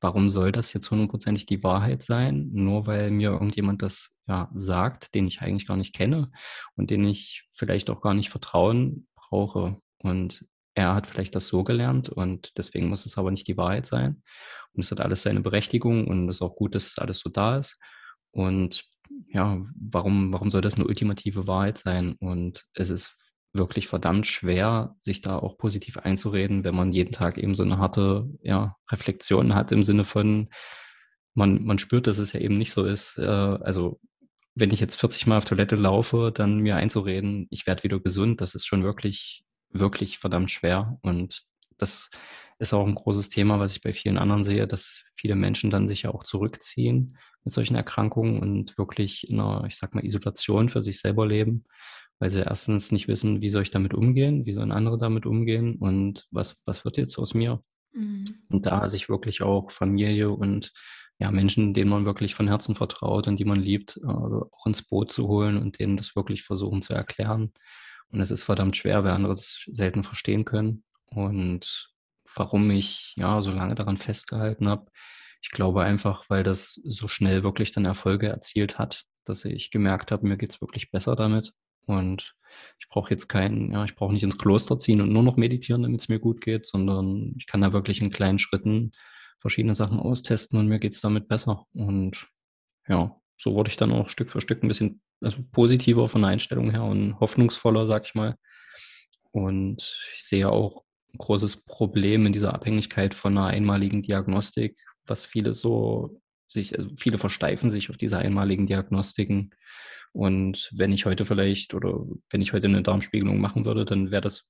[0.00, 2.48] warum soll das jetzt hundertprozentig die Wahrheit sein?
[2.52, 6.30] Nur weil mir irgendjemand das ja sagt, den ich eigentlich gar nicht kenne
[6.76, 9.80] und den ich vielleicht auch gar nicht vertrauen brauche.
[9.98, 13.86] Und er hat vielleicht das so gelernt und deswegen muss es aber nicht die Wahrheit
[13.86, 14.22] sein.
[14.72, 17.56] Und es hat alles seine Berechtigung und es ist auch gut, dass alles so da
[17.58, 17.78] ist.
[18.30, 18.84] Und
[19.28, 22.14] ja, warum, warum soll das eine ultimative Wahrheit sein?
[22.20, 27.38] Und es ist wirklich verdammt schwer, sich da auch positiv einzureden, wenn man jeden Tag
[27.38, 30.48] eben so eine harte ja, Reflexion hat im Sinne von,
[31.34, 33.18] man, man spürt, dass es ja eben nicht so ist.
[33.18, 34.00] Äh, also
[34.54, 38.40] wenn ich jetzt 40 Mal auf Toilette laufe, dann mir einzureden, ich werde wieder gesund,
[38.40, 40.98] das ist schon wirklich, wirklich verdammt schwer.
[41.02, 41.42] Und
[41.76, 42.10] das
[42.58, 45.88] ist auch ein großes Thema, was ich bei vielen anderen sehe, dass viele Menschen dann
[45.88, 50.68] sich ja auch zurückziehen mit solchen Erkrankungen und wirklich in einer, ich sag mal, Isolation
[50.68, 51.64] für sich selber leben
[52.20, 55.76] weil sie erstens nicht wissen, wie soll ich damit umgehen, wie sollen andere damit umgehen
[55.76, 57.64] und was, was wird jetzt aus mir?
[57.92, 58.24] Mhm.
[58.50, 60.72] Und da sich wirklich auch Familie und
[61.18, 64.86] ja, Menschen, denen man wirklich von Herzen vertraut und die man liebt, äh, auch ins
[64.86, 67.52] Boot zu holen und denen das wirklich versuchen zu erklären.
[68.10, 70.84] Und es ist verdammt schwer, weil andere das selten verstehen können.
[71.06, 71.90] Und
[72.34, 74.90] warum ich ja so lange daran festgehalten habe,
[75.42, 80.12] ich glaube einfach, weil das so schnell wirklich dann Erfolge erzielt hat, dass ich gemerkt
[80.12, 81.52] habe, mir geht es wirklich besser damit.
[81.86, 82.34] Und
[82.78, 85.82] ich brauche jetzt keinen, ja, ich brauche nicht ins Kloster ziehen und nur noch meditieren,
[85.82, 88.92] damit es mir gut geht, sondern ich kann da wirklich in kleinen Schritten
[89.38, 91.66] verschiedene Sachen austesten und mir geht es damit besser.
[91.72, 92.28] Und
[92.88, 96.30] ja, so wurde ich dann auch Stück für Stück ein bisschen also positiver von der
[96.30, 98.36] Einstellung her und hoffnungsvoller, sag ich mal.
[99.32, 105.24] Und ich sehe auch ein großes Problem in dieser Abhängigkeit von einer einmaligen Diagnostik, was
[105.24, 109.50] viele so sich, also viele versteifen sich auf diese einmaligen Diagnostiken.
[110.12, 114.22] Und wenn ich heute vielleicht oder wenn ich heute eine Darmspiegelung machen würde, dann wäre
[114.22, 114.48] das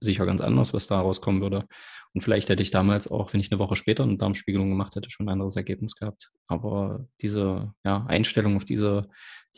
[0.00, 1.66] sicher ganz anders, was da rauskommen würde.
[2.12, 5.10] Und vielleicht hätte ich damals auch, wenn ich eine Woche später eine Darmspiegelung gemacht hätte,
[5.10, 6.30] schon ein anderes Ergebnis gehabt.
[6.46, 9.08] Aber diese ja, Einstellung auf diese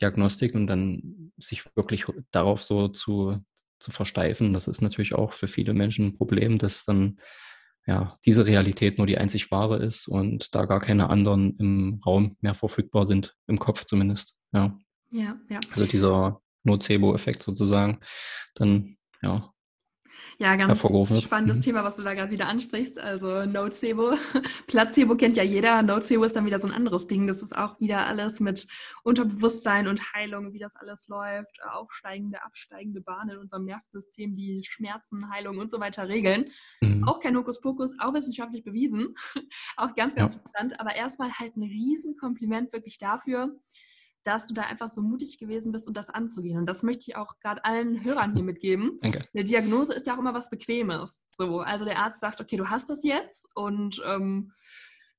[0.01, 3.37] Diagnostik und dann sich wirklich darauf so zu,
[3.79, 7.17] zu versteifen, das ist natürlich auch für viele Menschen ein Problem, dass dann
[7.85, 12.35] ja, diese Realität nur die einzig wahre ist und da gar keine anderen im Raum
[12.41, 14.37] mehr verfügbar sind, im Kopf zumindest.
[14.51, 14.77] Ja,
[15.11, 15.39] ja.
[15.49, 15.59] ja.
[15.71, 17.99] Also dieser Nocebo-Effekt sozusagen,
[18.55, 19.53] dann ja,
[20.39, 20.79] ja, ganz
[21.23, 21.61] spannendes mhm.
[21.61, 22.99] Thema, was du da gerade wieder ansprichst.
[22.99, 24.13] Also Nocebo.
[24.67, 25.81] Placebo kennt ja jeder.
[25.81, 27.25] Nocebo ist dann wieder so ein anderes Ding.
[27.25, 28.67] Das ist auch wieder alles mit
[29.03, 31.57] Unterbewusstsein und Heilung, wie das alles läuft.
[31.71, 36.51] Aufsteigende, absteigende Bahnen in unserem Nervensystem, die Schmerzen, Heilung und so weiter regeln.
[36.81, 37.03] Mhm.
[37.07, 39.15] Auch kein Hokuspokus, auch wissenschaftlich bewiesen.
[39.77, 40.41] auch ganz, ganz ja.
[40.41, 40.79] interessant.
[40.79, 43.55] Aber erstmal halt ein Riesenkompliment wirklich dafür,
[44.23, 46.57] dass du da einfach so mutig gewesen bist und das anzugehen.
[46.57, 48.97] Und das möchte ich auch gerade allen Hörern hier mitgeben.
[49.01, 49.21] Danke.
[49.33, 51.23] Eine Diagnose ist ja auch immer was Bequemes.
[51.29, 54.51] So, also der Arzt sagt, okay, du hast das jetzt und ähm,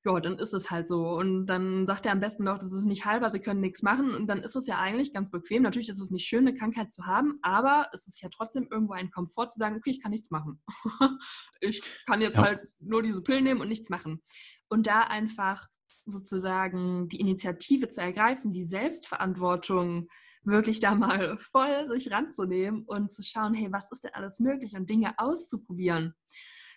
[0.04, 1.10] ja, dann ist es halt so.
[1.10, 4.14] Und dann sagt er am besten noch, das ist nicht halber, sie können nichts machen.
[4.14, 5.62] Und dann ist es ja eigentlich ganz bequem.
[5.62, 8.94] Natürlich ist es nicht schön, eine Krankheit zu haben, aber es ist ja trotzdem irgendwo
[8.94, 10.62] ein Komfort zu sagen, okay, ich kann nichts machen.
[11.60, 12.44] ich kann jetzt ja.
[12.44, 14.22] halt nur diese Pillen nehmen und nichts machen.
[14.68, 15.66] Und da einfach
[16.10, 20.08] sozusagen die Initiative zu ergreifen, die Selbstverantwortung
[20.44, 24.74] wirklich da mal voll sich ranzunehmen und zu schauen, hey, was ist denn alles möglich
[24.74, 26.14] und Dinge auszuprobieren.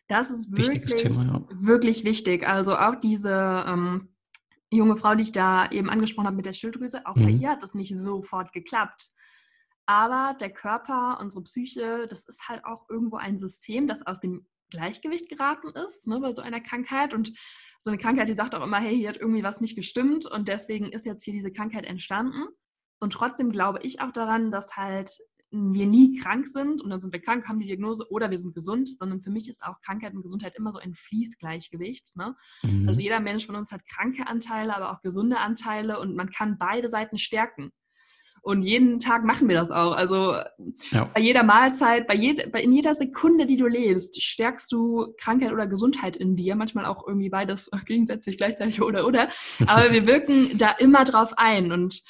[0.08, 1.48] Das ist wirklich, Thema, ja.
[1.52, 2.46] wirklich wichtig.
[2.48, 4.10] Also auch diese ähm,
[4.70, 7.24] junge Frau, die ich da eben angesprochen habe mit der Schilddrüse, auch mhm.
[7.24, 9.12] bei ihr hat das nicht sofort geklappt.
[9.86, 14.46] Aber der Körper, unsere Psyche, das ist halt auch irgendwo ein System, das aus dem
[14.72, 17.14] Gleichgewicht geraten ist ne, bei so einer Krankheit.
[17.14, 17.34] Und
[17.80, 20.48] so eine Krankheit, die sagt auch immer, hey, hier hat irgendwie was nicht gestimmt und
[20.48, 22.48] deswegen ist jetzt hier diese Krankheit entstanden.
[23.00, 25.12] Und trotzdem glaube ich auch daran, dass halt
[25.52, 28.56] wir nie krank sind und dann sind wir krank, haben die Diagnose oder wir sind
[28.56, 32.16] gesund, sondern für mich ist auch Krankheit und Gesundheit immer so ein Fließgleichgewicht.
[32.16, 32.36] Ne?
[32.64, 32.88] Mhm.
[32.88, 36.58] Also jeder Mensch von uns hat kranke Anteile, aber auch gesunde Anteile und man kann
[36.58, 37.72] beide Seiten stärken.
[38.44, 39.96] Und jeden Tag machen wir das auch.
[39.96, 40.36] Also
[40.90, 41.06] ja.
[41.14, 45.52] bei jeder Mahlzeit, bei, jed bei in jeder Sekunde, die du lebst, stärkst du Krankheit
[45.52, 46.56] oder Gesundheit in dir.
[46.56, 49.30] Manchmal auch irgendwie beides gegensätzlich gleichzeitig oder oder.
[49.68, 52.02] Aber wir wirken da immer drauf ein und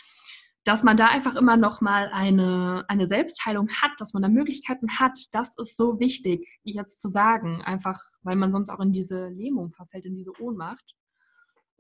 [0.64, 5.00] dass man da einfach immer noch mal eine, eine Selbstheilung hat, dass man da Möglichkeiten
[5.00, 9.30] hat, das ist so wichtig, jetzt zu sagen, einfach weil man sonst auch in diese
[9.30, 10.96] Lähmung verfällt, in diese Ohnmacht.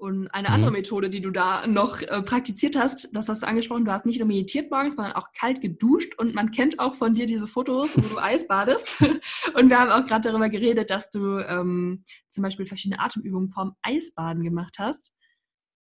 [0.02, 0.56] Und eine mhm.
[0.56, 4.08] andere Methode, die du da noch äh, praktiziert hast, das hast du angesprochen, du hast
[4.08, 7.46] nicht nur meditiert morgens, sondern auch kalt geduscht und man kennt auch von dir diese
[7.46, 9.00] Fotos, wo du Eis badest.
[9.54, 13.76] und wir haben auch gerade darüber geredet, dass du ähm, zum Beispiel verschiedene Atemübungen vorm
[13.84, 15.14] Eisbaden gemacht hast.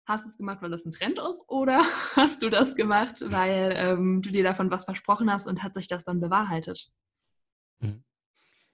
[0.07, 1.83] Hast du es gemacht, weil das ein Trend ist oder
[2.15, 5.87] hast du das gemacht, weil ähm, du dir davon was versprochen hast und hat sich
[5.87, 6.89] das dann bewahrheitet?
[7.81, 8.03] Mhm.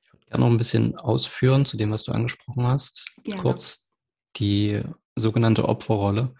[0.05, 3.13] Ich würde gerne noch ein bisschen ausführen zu dem, was du angesprochen hast.
[3.25, 3.41] Gerne.
[3.41, 3.92] Kurz
[4.37, 4.81] die
[5.15, 6.33] sogenannte Opferrolle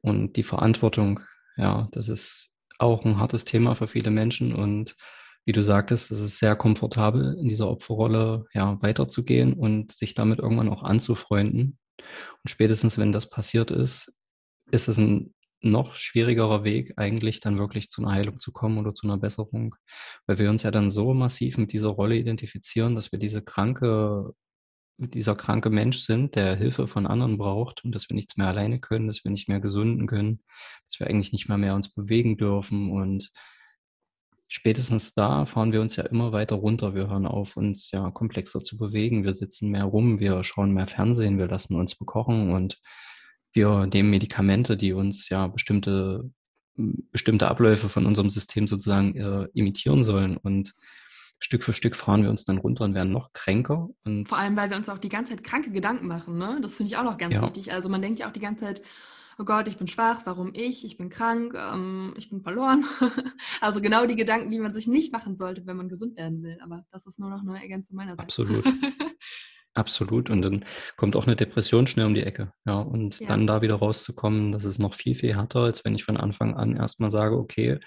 [0.00, 1.20] und die Verantwortung.
[1.56, 4.96] Ja, das ist auch ein hartes Thema für viele Menschen und
[5.44, 10.40] wie du sagtest, es ist sehr komfortabel, in dieser Opferrolle ja, weiterzugehen und sich damit
[10.40, 11.78] irgendwann auch anzufreunden.
[11.98, 14.18] Und spätestens, wenn das passiert ist,
[14.70, 18.94] ist es ein noch schwierigerer Weg, eigentlich dann wirklich zu einer Heilung zu kommen oder
[18.94, 19.74] zu einer Besserung,
[20.26, 24.34] weil wir uns ja dann so massiv mit dieser Rolle identifizieren, dass wir diese kranke
[24.98, 28.80] dieser kranke Mensch sind, der Hilfe von anderen braucht und dass wir nichts mehr alleine
[28.80, 30.40] können, dass wir nicht mehr gesunden können,
[30.86, 33.30] dass wir eigentlich nicht mehr mehr uns bewegen dürfen und
[34.48, 36.94] spätestens da fahren wir uns ja immer weiter runter.
[36.94, 39.24] Wir hören auf, uns ja komplexer zu bewegen.
[39.24, 42.80] Wir sitzen mehr rum, wir schauen mehr Fernsehen, wir lassen uns bekochen und
[43.52, 46.30] wir nehmen Medikamente, die uns ja bestimmte,
[46.76, 50.36] bestimmte Abläufe von unserem System sozusagen äh, imitieren sollen.
[50.36, 50.74] Und
[51.40, 53.88] Stück für Stück fahren wir uns dann runter und werden noch kränker.
[54.04, 56.36] Und Vor allem, weil wir uns auch die ganze Zeit kranke Gedanken machen.
[56.36, 56.58] Ne?
[56.62, 57.42] Das finde ich auch noch ganz ja.
[57.42, 57.72] wichtig.
[57.72, 58.82] Also man denkt ja auch die ganze Zeit,
[59.38, 62.84] oh Gott, ich bin schwach, warum ich, ich bin krank, ähm, ich bin verloren.
[63.60, 66.58] also genau die Gedanken, die man sich nicht machen sollte, wenn man gesund werden will.
[66.62, 68.22] Aber das ist nur noch eine Ergänzung meiner Seite.
[68.22, 68.64] Absolut.
[69.74, 70.28] Absolut.
[70.28, 70.64] Und dann
[70.96, 72.52] kommt auch eine Depression schnell um die Ecke.
[72.66, 73.28] Ja, und ja.
[73.28, 76.56] dann da wieder rauszukommen, das ist noch viel, viel härter, als wenn ich von Anfang
[76.56, 77.78] an erstmal sage, okay,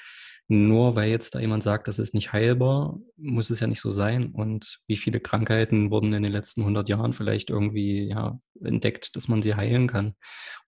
[0.51, 3.89] nur weil jetzt da jemand sagt, das ist nicht heilbar, muss es ja nicht so
[3.89, 4.31] sein.
[4.33, 9.29] Und wie viele Krankheiten wurden in den letzten 100 Jahren vielleicht irgendwie ja, entdeckt, dass
[9.29, 10.13] man sie heilen kann.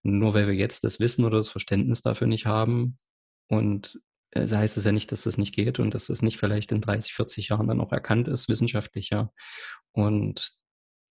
[0.02, 2.96] Und nur weil wir jetzt das Wissen oder das Verständnis dafür nicht haben
[3.48, 6.72] und äh, heißt es ja nicht, dass das nicht geht und dass das nicht vielleicht
[6.72, 9.30] in 30, 40 Jahren dann auch erkannt ist, wissenschaftlich, ja.
[9.92, 10.54] Und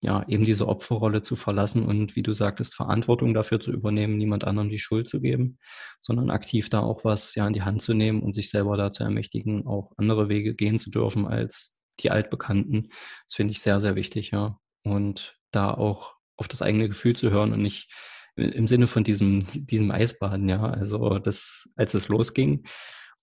[0.03, 4.43] ja, eben diese Opferrolle zu verlassen und wie du sagtest, Verantwortung dafür zu übernehmen, niemand
[4.43, 5.57] anderem die Schuld zu geben,
[6.01, 8.91] sondern aktiv da auch was ja in die Hand zu nehmen und sich selber da
[8.91, 12.89] zu ermächtigen, auch andere Wege gehen zu dürfen als die altbekannten.
[13.25, 14.59] Das finde ich sehr, sehr wichtig, ja.
[14.83, 17.89] Und da auch auf das eigene Gefühl zu hören und nicht
[18.35, 20.63] im Sinne von diesem, diesem Eisbaden, ja.
[20.63, 22.65] Also das, als es losging,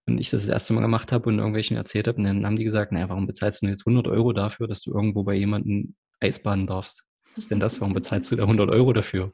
[0.07, 2.65] und ich das das erste Mal gemacht habe und irgendwelchen erzählt habe, dann haben die
[2.65, 6.67] gesagt, naja, warum bezahlst du jetzt 100 Euro dafür, dass du irgendwo bei jemandem Eisbaden
[6.67, 7.05] darfst.
[7.31, 7.81] Was ist denn das?
[7.81, 9.33] Warum bezahlst du da 100 Euro dafür?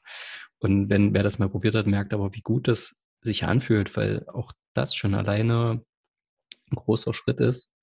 [0.59, 4.27] Und wenn wer das mal probiert hat, merkt aber, wie gut das sich anfühlt, weil
[4.29, 5.85] auch das schon alleine
[6.71, 7.75] ein großer Schritt ist.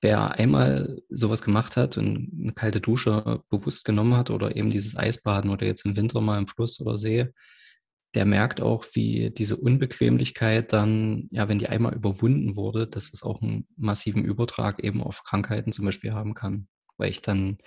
[0.00, 4.96] Wer einmal sowas gemacht hat und eine kalte Dusche bewusst genommen hat oder eben dieses
[4.96, 7.28] Eisbaden oder jetzt im Winter mal im Fluss oder See,
[8.14, 13.22] der merkt auch, wie diese Unbequemlichkeit dann, ja, wenn die einmal überwunden wurde, dass es
[13.22, 16.68] auch einen massiven Übertrag eben auf Krankheiten zum Beispiel haben kann.
[16.98, 17.58] Weil ich dann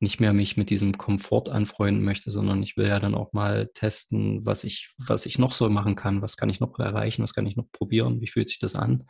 [0.00, 3.70] nicht mehr mich mit diesem Komfort anfreunden möchte, sondern ich will ja dann auch mal
[3.74, 7.34] testen, was ich, was ich noch so machen kann, was kann ich noch erreichen, was
[7.34, 9.06] kann ich noch probieren, wie fühlt sich das an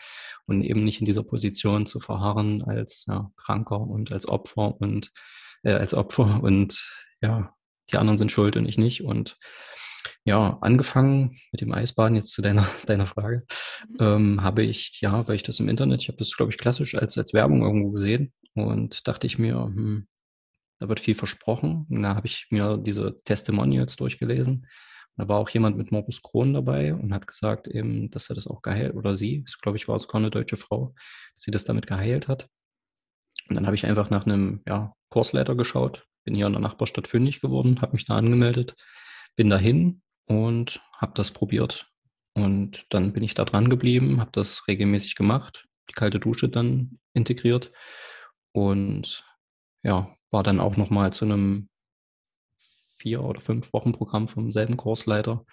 [0.46, 5.10] und eben nicht in dieser Position zu verharren als ja, Kranker und als Opfer und
[5.62, 6.86] äh, als Opfer und
[7.22, 7.54] ja,
[7.92, 9.36] die anderen sind schuld und ich nicht und
[10.24, 13.44] ja, angefangen mit dem Eisbaden, jetzt zu deiner, deiner Frage,
[13.88, 13.96] mhm.
[14.00, 16.94] ähm, habe ich, ja, weil ich das im Internet, ich habe das, glaube ich, klassisch
[16.94, 20.06] als, als Werbung irgendwo gesehen und dachte ich mir, hm,
[20.78, 21.86] da wird viel versprochen.
[21.88, 24.66] Und da habe ich mir diese Testimonials durchgelesen.
[25.16, 28.48] Da war auch jemand mit Morbus Crohn dabei und hat gesagt eben, dass er das
[28.48, 30.94] auch geheilt, oder sie, ich glaube ich, war sogar eine deutsche Frau,
[31.34, 32.48] dass sie das damit geheilt hat.
[33.48, 37.06] Und dann habe ich einfach nach einem ja, Kursleiter geschaut, bin hier in der Nachbarstadt
[37.06, 38.74] fündig geworden, habe mich da angemeldet,
[39.36, 41.88] bin dahin und habe das probiert.
[42.34, 46.98] Und dann bin ich da dran geblieben, habe das regelmäßig gemacht, die kalte Dusche dann
[47.12, 47.70] integriert
[48.52, 49.24] und
[49.84, 51.68] ja, war dann auch nochmal zu einem
[52.98, 55.46] vier oder fünf Wochen Programm vom selben Kursleiter.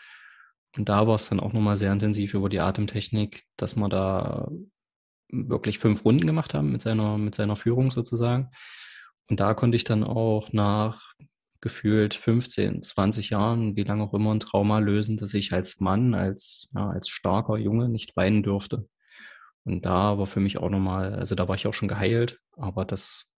[0.76, 4.50] Und da war es dann auch nochmal sehr intensiv über die Atemtechnik, dass wir da
[5.30, 8.50] wirklich fünf Runden gemacht haben mit seiner, mit seiner Führung sozusagen.
[9.30, 11.14] Und da konnte ich dann auch nach
[11.62, 16.16] gefühlt 15, 20 Jahren, wie lange auch immer, ein Trauma lösen, dass ich als Mann,
[16.16, 18.90] als, ja, als starker Junge nicht weinen durfte.
[19.64, 22.84] Und da war für mich auch nochmal, also da war ich auch schon geheilt, aber
[22.84, 23.32] das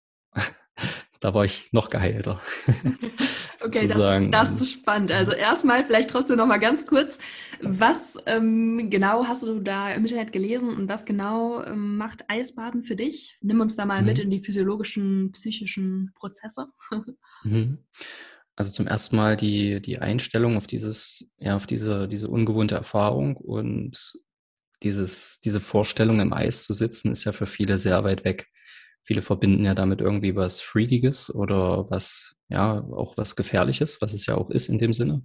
[1.24, 2.38] da war ich noch geheilter.
[3.64, 3.96] okay, das,
[4.30, 5.10] das, ist spannend.
[5.10, 7.18] Also erstmal vielleicht trotzdem noch mal ganz kurz,
[7.62, 12.82] was ähm, genau hast du da im Internet gelesen und was genau ähm, macht Eisbaden
[12.82, 13.38] für dich?
[13.40, 14.06] Nimm uns da mal mhm.
[14.08, 16.66] mit in die physiologischen, psychischen Prozesse.
[17.42, 17.78] mhm.
[18.54, 23.38] Also zum ersten Mal die, die Einstellung auf dieses, ja, auf diese, diese ungewohnte Erfahrung
[23.38, 24.12] und
[24.82, 28.50] dieses, diese Vorstellung im Eis zu sitzen, ist ja für viele sehr weit weg.
[29.04, 34.26] Viele verbinden ja damit irgendwie was Freakiges oder was, ja, auch was Gefährliches, was es
[34.26, 35.22] ja auch ist in dem Sinne.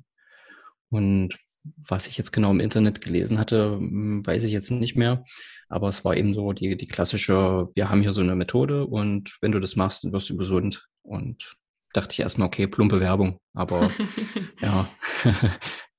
[0.89, 1.35] Und
[1.77, 5.23] was ich jetzt genau im Internet gelesen hatte, hm, weiß ich jetzt nicht mehr.
[5.67, 9.37] Aber es war eben so die, die klassische, wir haben hier so eine Methode und
[9.41, 10.87] wenn du das machst, dann wirst du gesund.
[11.01, 11.55] Und
[11.93, 13.39] dachte ich erstmal, okay, plumpe Werbung.
[13.53, 13.89] Aber
[14.61, 14.89] ja,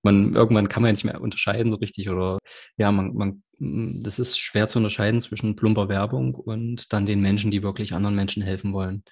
[0.03, 2.39] man, irgendwann kann man nicht mehr unterscheiden so richtig oder
[2.77, 7.51] ja, man, man, das ist schwer zu unterscheiden zwischen plumper Werbung und dann den Menschen,
[7.51, 9.05] die wirklich anderen Menschen helfen wollen.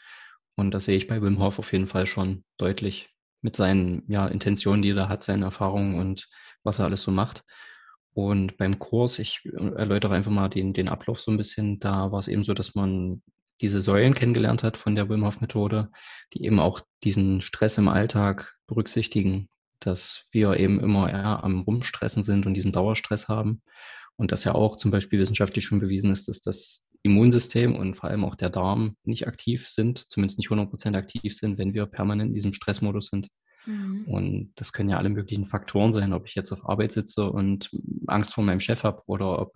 [0.57, 3.11] Und das sehe ich bei Wim Hof auf jeden Fall schon deutlich
[3.43, 6.29] mit seinen ja, Intentionen, die er da hat, seinen Erfahrungen und
[6.65, 7.45] was er alles so macht.
[8.13, 9.43] Und beim Kurs, ich
[9.77, 12.75] erläutere einfach mal den, den Ablauf so ein bisschen, da war es eben so, dass
[12.75, 13.23] man
[13.61, 15.91] diese Säulen kennengelernt hat von der Wim Hof Methode,
[16.33, 19.49] die eben auch diesen Stress im Alltag berücksichtigen
[19.81, 23.63] dass wir eben immer eher am Rumstressen sind und diesen Dauerstress haben.
[24.17, 28.11] Und dass ja auch zum Beispiel wissenschaftlich schon bewiesen ist, dass das Immunsystem und vor
[28.11, 32.31] allem auch der Darm nicht aktiv sind, zumindest nicht 100% aktiv sind, wenn wir permanent
[32.31, 33.29] in diesem Stressmodus sind.
[33.67, 34.05] Mhm.
[34.07, 37.71] Und das können ja alle möglichen Faktoren sein, ob ich jetzt auf Arbeit sitze und
[38.07, 39.55] Angst vor meinem Chef habe oder ob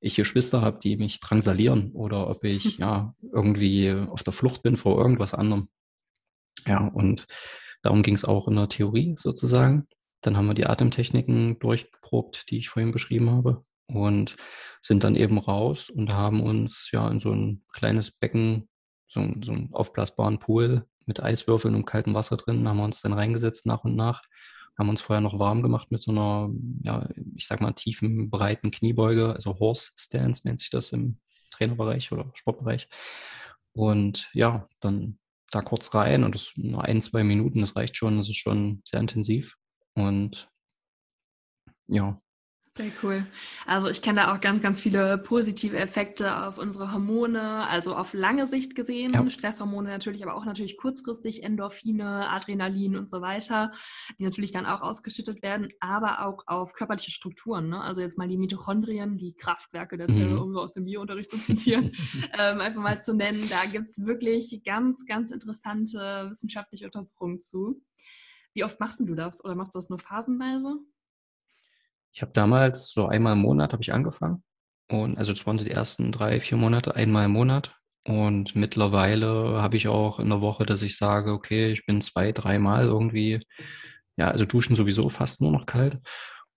[0.00, 4.76] ich Geschwister habe, die mich drangsalieren oder ob ich ja irgendwie auf der Flucht bin
[4.76, 5.68] vor irgendwas anderem.
[6.66, 7.26] Ja, und
[7.84, 9.86] Darum ging es auch in der Theorie sozusagen.
[10.22, 14.36] Dann haben wir die Atemtechniken durchgeprobt, die ich vorhin beschrieben habe und
[14.80, 18.70] sind dann eben raus und haben uns ja in so ein kleines Becken,
[19.06, 23.12] so, so einen aufblasbaren Pool mit Eiswürfeln und kaltem Wasser drin, haben wir uns dann
[23.12, 24.22] reingesetzt nach und nach,
[24.78, 27.06] haben uns vorher noch warm gemacht mit so einer, ja,
[27.36, 31.18] ich sag mal, tiefen, breiten Kniebeuge, also Horse Stance nennt sich das im
[31.50, 32.88] Trainerbereich oder Sportbereich.
[33.74, 35.18] Und ja, dann
[35.50, 38.82] da kurz rein und das nur ein, zwei Minuten, das reicht schon, das ist schon
[38.84, 39.56] sehr intensiv.
[39.94, 40.50] Und
[41.86, 42.20] ja,
[42.76, 43.24] sehr cool.
[43.66, 48.14] Also ich kenne da auch ganz, ganz viele positive Effekte auf unsere Hormone, also auf
[48.14, 49.30] lange Sicht gesehen, ja.
[49.30, 53.70] Stresshormone natürlich, aber auch natürlich kurzfristig Endorphine, Adrenalin und so weiter,
[54.18, 57.68] die natürlich dann auch ausgeschüttet werden, aber auch auf körperliche Strukturen.
[57.68, 57.80] Ne?
[57.80, 60.42] Also jetzt mal die Mitochondrien, die Kraftwerke der Zelle, mhm.
[60.42, 61.92] um so aus dem Biounterricht zu zitieren,
[62.36, 63.48] ähm, einfach mal zu nennen.
[63.48, 67.80] Da gibt es wirklich ganz, ganz interessante wissenschaftliche Untersuchungen zu.
[68.52, 70.80] Wie oft machst du das oder machst du das nur phasenweise?
[72.14, 74.44] Ich habe damals so einmal im Monat habe ich angefangen.
[74.88, 77.76] Und also das waren die ersten drei, vier Monate, einmal im Monat.
[78.06, 82.30] Und mittlerweile habe ich auch in der Woche, dass ich sage, okay, ich bin zwei,
[82.32, 83.44] dreimal irgendwie,
[84.16, 85.98] ja, also duschen sowieso fast nur noch kalt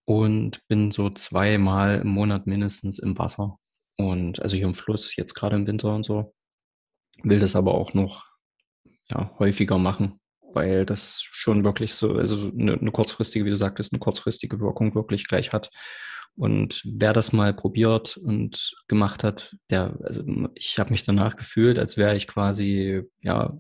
[0.06, 3.58] und bin so zweimal im Monat mindestens im Wasser.
[3.98, 6.36] Und also hier im Fluss, jetzt gerade im Winter und so.
[7.24, 8.26] Will das aber auch noch
[9.10, 10.20] ja, häufiger machen
[10.54, 14.96] weil das schon wirklich so, also eine, eine kurzfristige, wie du sagtest, eine kurzfristige Wirkung
[14.96, 15.70] wirklich gleich hat.
[16.36, 20.24] Und wer das mal probiert und gemacht hat, der, also
[20.54, 23.58] ich habe mich danach gefühlt, als wäre ich quasi ja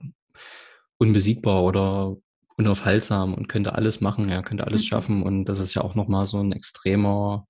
[0.99, 2.15] unbesiegbar oder
[2.55, 4.87] unaufhaltsam und könnte alles machen, ja, könnte alles mhm.
[4.87, 5.23] schaffen.
[5.23, 7.47] Und das ist ja auch nochmal so ein extremer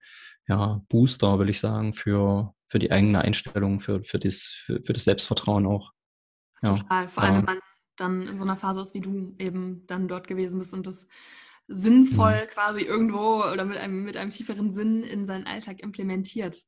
[0.48, 4.94] ja, Booster, will ich sagen, für, für die eigene Einstellung, für, für, das, für, für
[4.94, 5.92] das Selbstvertrauen auch.
[6.62, 7.10] Ja, Total.
[7.10, 7.60] Vor allem, wenn man
[7.98, 11.08] dann in so einer Phase ist, wie du eben dann dort gewesen bist und das
[11.68, 12.48] sinnvoll mhm.
[12.48, 16.64] quasi irgendwo oder mit einem, mit einem tieferen Sinn in seinen Alltag implementiert.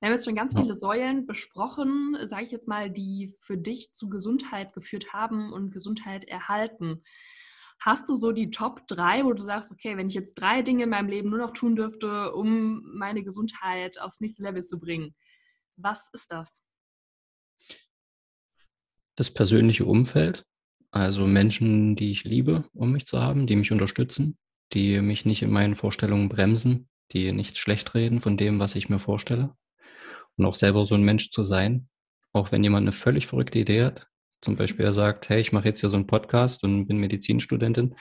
[0.00, 3.92] Wir haben jetzt schon ganz viele Säulen besprochen, sage ich jetzt mal, die für dich
[3.92, 7.04] zu Gesundheit geführt haben und Gesundheit erhalten.
[7.80, 10.84] Hast du so die Top 3, wo du sagst, okay, wenn ich jetzt drei Dinge
[10.84, 15.14] in meinem Leben nur noch tun dürfte, um meine Gesundheit aufs nächste Level zu bringen?
[15.76, 16.48] Was ist das?
[19.16, 20.44] Das persönliche Umfeld,
[20.92, 24.36] also Menschen, die ich liebe, um mich zu haben, die mich unterstützen,
[24.74, 28.90] die mich nicht in meinen Vorstellungen bremsen, die nicht schlecht reden von dem, was ich
[28.90, 29.54] mir vorstelle.
[30.36, 31.88] Und auch selber so ein Mensch zu sein,
[32.32, 34.06] auch wenn jemand eine völlig verrückte Idee hat.
[34.42, 37.94] Zum Beispiel er sagt, hey, ich mache jetzt hier so einen Podcast und bin Medizinstudentin,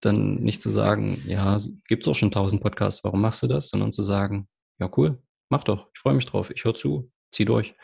[0.00, 1.58] dann nicht zu sagen, ja,
[1.88, 3.68] gibt es auch schon tausend Podcasts, warum machst du das?
[3.68, 7.44] Sondern zu sagen, ja, cool, mach doch, ich freue mich drauf, ich höre zu, zieh
[7.44, 7.74] durch.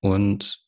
[0.00, 0.64] Und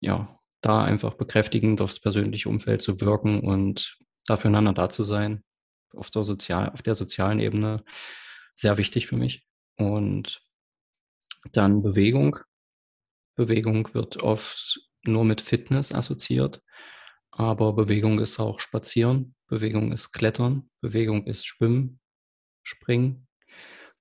[0.00, 5.42] ja, da einfach bekräftigend aufs persönliche Umfeld zu wirken und dafür einander da zu sein,
[5.94, 7.84] auf der, sozial, auf der sozialen Ebene,
[8.54, 9.46] sehr wichtig für mich.
[9.76, 10.42] Und
[11.52, 12.38] dann Bewegung.
[13.34, 16.62] Bewegung wird oft nur mit Fitness assoziiert,
[17.30, 22.00] aber Bewegung ist auch Spazieren, Bewegung ist Klettern, Bewegung ist Schwimmen,
[22.62, 23.28] Springen,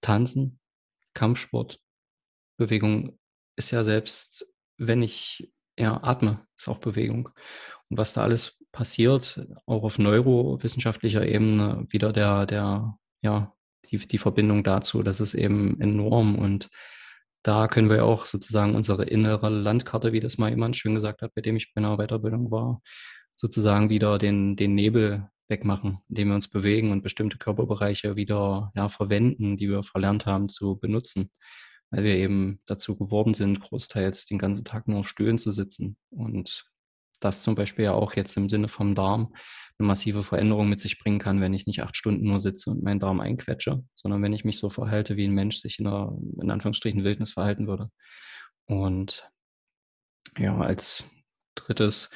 [0.02, 0.60] Tanzen,
[1.14, 1.80] Kampfsport.
[2.58, 3.18] Bewegung
[3.56, 7.30] ist ja selbst, wenn ich ja, atme ist auch Bewegung.
[7.90, 13.54] Und was da alles passiert, auch auf neurowissenschaftlicher Ebene, wieder der, der, ja,
[13.86, 16.38] die, die Verbindung dazu, das ist eben enorm.
[16.38, 16.70] Und
[17.44, 21.34] da können wir auch sozusagen unsere innere Landkarte, wie das mal jemand schön gesagt hat,
[21.34, 22.82] bei dem ich bei einer Weiterbildung war,
[23.36, 28.90] sozusagen wieder den, den Nebel wegmachen, indem wir uns bewegen und bestimmte Körperbereiche wieder ja,
[28.90, 31.32] verwenden, die wir verlernt haben zu benutzen
[31.92, 35.98] weil wir eben dazu geworden sind, großteils den ganzen Tag nur auf Stühlen zu sitzen.
[36.10, 36.70] Und
[37.20, 39.34] das zum Beispiel ja auch jetzt im Sinne vom Darm
[39.78, 42.84] eine massive Veränderung mit sich bringen kann, wenn ich nicht acht Stunden nur sitze und
[42.84, 46.18] meinen Darm einquetsche, sondern wenn ich mich so verhalte, wie ein Mensch sich in einer,
[46.42, 47.90] in Anführungsstrichen, Wildnis verhalten würde.
[48.66, 49.30] Und
[50.38, 51.06] ja, als
[51.56, 52.10] drittes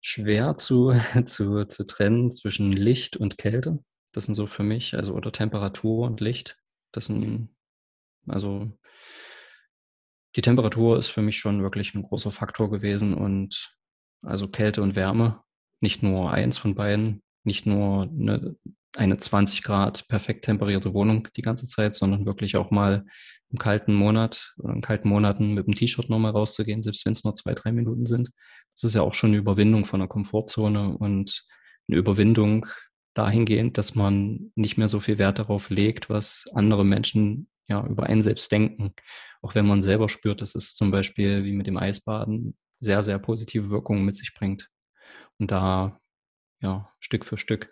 [0.00, 0.94] schwer zu,
[1.26, 3.78] zu, zu trennen zwischen Licht und Kälte.
[4.12, 6.58] Das sind so für mich, also oder Temperatur und Licht.
[6.92, 7.50] Das sind
[8.26, 8.70] also
[10.36, 13.74] die Temperatur ist für mich schon wirklich ein großer Faktor gewesen und
[14.22, 15.40] also Kälte und Wärme,
[15.80, 18.56] nicht nur eins von beiden, nicht nur eine,
[18.96, 23.06] eine 20 Grad perfekt temperierte Wohnung die ganze Zeit, sondern wirklich auch mal
[23.50, 27.24] im kalten Monat oder in kalten Monaten mit dem T-Shirt nochmal rauszugehen, selbst wenn es
[27.24, 28.30] nur zwei, drei Minuten sind.
[28.74, 31.46] Das ist ja auch schon eine Überwindung von der Komfortzone und
[31.88, 32.66] eine Überwindung
[33.14, 38.04] dahingehend, dass man nicht mehr so viel Wert darauf legt, was andere Menschen ja, über
[38.04, 38.94] einen selbst denken.
[39.42, 43.18] Auch wenn man selber spürt, dass es zum Beispiel wie mit dem Eisbaden sehr, sehr
[43.18, 44.68] positive Wirkungen mit sich bringt.
[45.38, 46.00] Und da
[46.60, 47.70] ja, Stück für Stück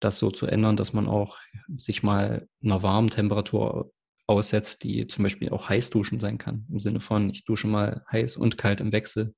[0.00, 1.38] das so zu ändern, dass man auch
[1.76, 3.92] sich mal einer warmen Temperatur
[4.26, 6.66] aussetzt, die zum Beispiel auch heiß duschen sein kann.
[6.70, 9.34] Im Sinne von, ich dusche mal heiß und kalt im Wechsel.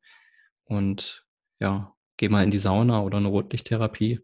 [0.64, 1.24] Und
[1.60, 4.20] ja, geh mal in die Sauna oder eine Rotlichttherapie.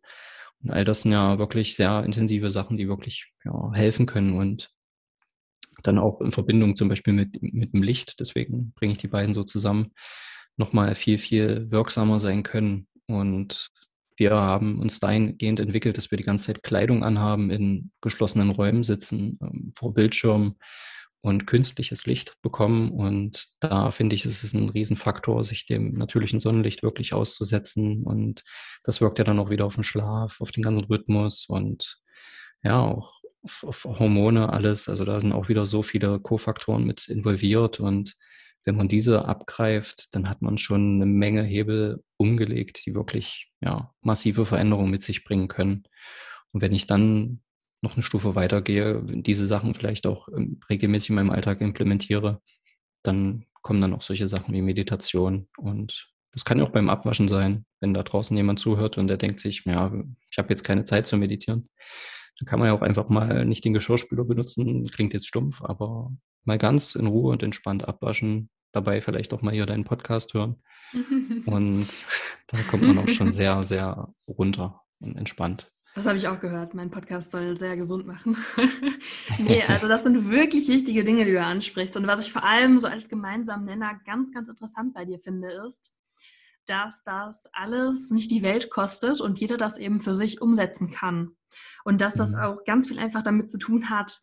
[0.63, 4.74] Und all das sind ja wirklich sehr intensive Sachen, die wirklich ja, helfen können und
[5.87, 9.33] dann auch in Verbindung zum Beispiel mit, mit dem Licht, deswegen bringe ich die beiden
[9.33, 9.93] so zusammen,
[10.57, 12.87] nochmal viel, viel wirksamer sein können.
[13.07, 13.71] Und
[14.17, 18.85] wir haben uns dahingehend entwickelt, dass wir die ganze Zeit Kleidung anhaben, in geschlossenen Räumen
[18.85, 20.55] sitzen, ähm, vor Bildschirmen
[21.21, 22.91] und künstliches Licht bekommen.
[22.91, 28.05] Und da finde ich, ist es ein Riesenfaktor, sich dem natürlichen Sonnenlicht wirklich auszusetzen.
[28.05, 28.45] Und
[28.85, 31.99] das wirkt ja dann auch wieder auf den Schlaf, auf den ganzen Rhythmus und
[32.63, 34.89] ja, auch Hormone, alles.
[34.89, 37.81] Also da sind auch wieder so viele Kofaktoren mit involviert.
[37.81, 38.17] Und
[38.65, 43.93] wenn man diese abgreift, dann hat man schon eine Menge Hebel umgelegt, die wirklich ja,
[44.01, 45.85] massive Veränderungen mit sich bringen können.
[46.53, 47.41] Und wenn ich dann
[47.83, 52.41] noch eine Stufe weitergehe, diese Sachen vielleicht auch ähm, regelmäßig in meinem Alltag implementiere,
[53.03, 55.49] dann kommen dann auch solche Sachen wie Meditation.
[55.59, 59.19] Und das kann ja auch beim Abwaschen sein, wenn da draußen jemand zuhört und der
[59.19, 59.93] denkt sich, ja,
[60.31, 61.69] ich habe jetzt keine Zeit zu meditieren.
[62.39, 66.13] Dann kann man ja auch einfach mal nicht den Geschirrspüler benutzen, klingt jetzt stumpf, aber
[66.45, 70.57] mal ganz in Ruhe und entspannt abwaschen, dabei vielleicht auch mal hier deinen Podcast hören.
[71.47, 71.87] und
[72.49, 75.71] da kommt man auch schon sehr, sehr runter und entspannt.
[75.95, 76.75] Das habe ich auch gehört.
[76.75, 78.37] Mein Podcast soll sehr gesund machen.
[79.39, 81.97] nee, also das sind wirklich wichtige Dinge, die du ansprichst.
[81.97, 85.53] Und was ich vor allem so als gemeinsamen Nenner ganz, ganz interessant bei dir finde,
[85.69, 85.95] ist,
[86.67, 91.37] dass das alles nicht die Welt kostet und jeder das eben für sich umsetzen kann.
[91.85, 92.39] Und dass das mhm.
[92.39, 94.21] auch ganz viel einfach damit zu tun hat,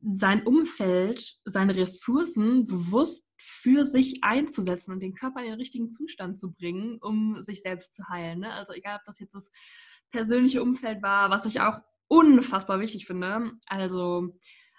[0.00, 6.38] sein Umfeld, seine Ressourcen bewusst für sich einzusetzen und den Körper in den richtigen Zustand
[6.38, 8.40] zu bringen, um sich selbst zu heilen.
[8.40, 8.52] Ne?
[8.52, 9.50] Also egal, ob das jetzt das
[10.10, 13.52] persönliche Umfeld war, was ich auch unfassbar wichtig finde.
[13.66, 14.36] Also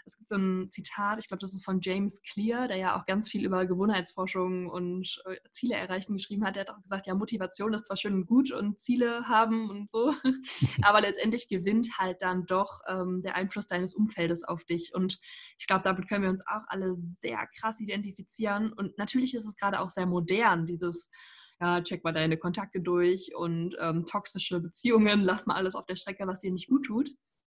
[0.10, 3.05] es gibt so ein Zitat, ich glaube, das ist von James Clear, der ja auch
[3.05, 6.55] ganz viel über Gewohnheitsforschung und äh, Ziele erreichen geschrieben hat.
[6.55, 9.89] Der hat auch gesagt, ja, Motivation ist zwar schön und gut und Ziele haben und
[9.89, 10.14] so,
[10.82, 14.93] aber letztendlich gewinnt halt dann doch ähm, der Einfluss deines Umfeldes auf dich.
[14.95, 15.20] Und
[15.57, 18.74] ich glaube, damit können wir uns auch alle sehr krass identifizieren.
[18.74, 21.10] Und natürlich ist es gerade auch sehr modern, dieses
[21.62, 25.97] ja, check mal deine Kontakte durch und ähm, toxische Beziehungen, lass mal alles auf der
[25.97, 27.12] Strecke, was dir nicht gut tut.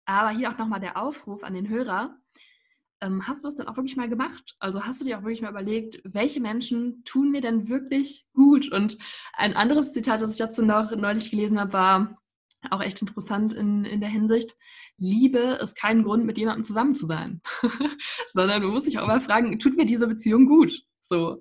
[0.05, 2.17] Aber hier auch nochmal der Aufruf an den Hörer.
[3.01, 4.57] Ähm, hast du das denn auch wirklich mal gemacht?
[4.61, 8.71] Also hast du dir auch wirklich mal überlegt, welche Menschen tun mir denn wirklich gut?
[8.71, 8.97] Und
[9.33, 12.23] ein anderes Zitat, das ich dazu noch neulich gelesen habe, war
[12.71, 14.57] auch echt interessant in, in der Hinsicht.
[14.97, 17.41] Liebe ist kein Grund, mit jemandem zusammen zu sein,
[18.29, 20.85] sondern du musst dich auch immer fragen, tut mir diese Beziehung gut?
[21.03, 21.33] So.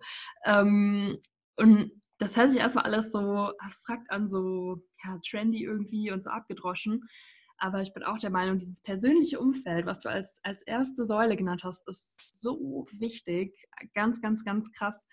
[0.45, 1.19] Ähm,
[1.57, 6.29] und das hört sich erstmal alles so abstrakt an, so ja, trendy irgendwie und so
[6.29, 7.03] abgedroschen.
[7.61, 11.37] Aber ich bin auch der Meinung, dieses persönliche Umfeld, was du als, als erste Säule
[11.37, 13.67] genannt hast, ist so wichtig.
[13.93, 15.05] Ganz, ganz, ganz krass.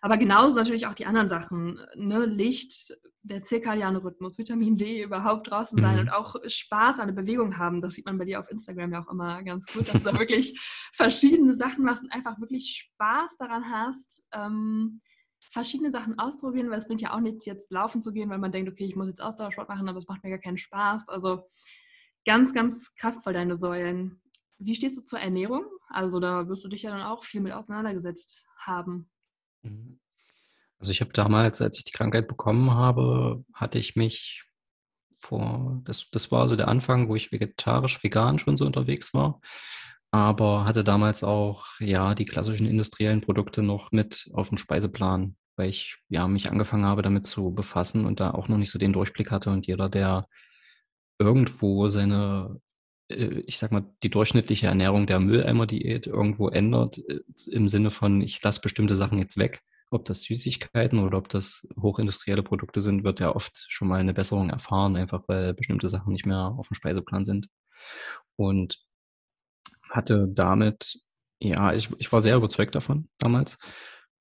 [0.00, 1.80] Aber genauso natürlich auch die anderen Sachen.
[1.96, 2.24] Ne?
[2.24, 6.00] Licht, der zirkadiane Rhythmus, Vitamin D, überhaupt draußen sein mhm.
[6.02, 7.82] und auch Spaß an der Bewegung haben.
[7.82, 10.18] Das sieht man bei dir auf Instagram ja auch immer ganz gut, dass du da
[10.20, 10.56] wirklich
[10.92, 14.24] verschiedene Sachen machst und einfach wirklich Spaß daran hast.
[14.32, 15.00] Ähm,
[15.40, 18.52] verschiedene Sachen ausprobieren, weil es bringt ja auch nichts, jetzt laufen zu gehen, weil man
[18.52, 21.08] denkt, okay, ich muss jetzt Ausdauersport machen, aber es macht mir gar keinen Spaß.
[21.08, 21.42] Also
[22.28, 24.20] ganz, ganz kraftvoll deine Säulen.
[24.58, 25.64] Wie stehst du zur Ernährung?
[25.88, 29.10] Also da wirst du dich ja dann auch viel mit auseinandergesetzt haben.
[29.62, 29.98] Mhm.
[30.78, 34.44] Also ich habe damals, als ich die Krankheit bekommen habe, hatte ich mich
[35.16, 39.40] vor, das, das war so der Anfang, wo ich vegetarisch, vegan schon so unterwegs war
[40.10, 45.68] aber hatte damals auch ja die klassischen industriellen Produkte noch mit auf dem Speiseplan, weil
[45.68, 48.92] ich ja mich angefangen habe damit zu befassen und da auch noch nicht so den
[48.92, 50.26] Durchblick hatte und jeder, der
[51.18, 52.60] irgendwo seine
[53.08, 58.20] äh, ich sag mal, die durchschnittliche Ernährung der Mülleimer-Diät irgendwo ändert, äh, im Sinne von,
[58.20, 63.04] ich lasse bestimmte Sachen jetzt weg, ob das Süßigkeiten oder ob das hochindustrielle Produkte sind,
[63.04, 66.68] wird ja oft schon mal eine Besserung erfahren, einfach weil bestimmte Sachen nicht mehr auf
[66.68, 67.48] dem Speiseplan sind.
[68.36, 68.78] Und
[69.90, 71.00] hatte damit,
[71.40, 73.58] ja, ich, ich war sehr überzeugt davon damals.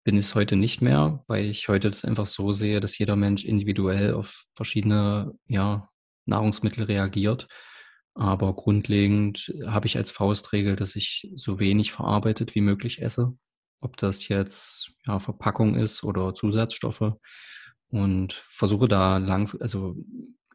[0.06, 3.43] Bin es heute nicht mehr, weil ich heute das einfach so sehe, dass jeder Mensch
[3.43, 5.89] individuell auf verschiedene ja,
[6.28, 7.47] Nahrungsmittel reagiert.
[8.13, 13.38] Aber grundlegend habe ich als Faustregel, dass ich so wenig verarbeitet wie möglich esse.
[13.80, 17.13] Ob das jetzt ja, Verpackung ist oder Zusatzstoffe.
[17.89, 19.95] Und versuche da lang, also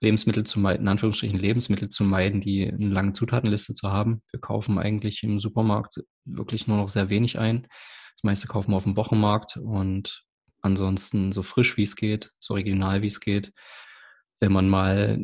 [0.00, 4.22] Lebensmittel zu meiden, in Anführungsstrichen Lebensmittel zu meiden, die eine lange Zutatenliste zu haben.
[4.32, 7.68] Wir kaufen eigentlich im Supermarkt wirklich nur noch sehr wenig ein.
[8.16, 10.24] Das meiste kaufen wir auf dem Wochenmarkt und
[10.60, 13.52] ansonsten so frisch wie es geht, so regional wie es geht.
[14.43, 15.20] Wenn man mal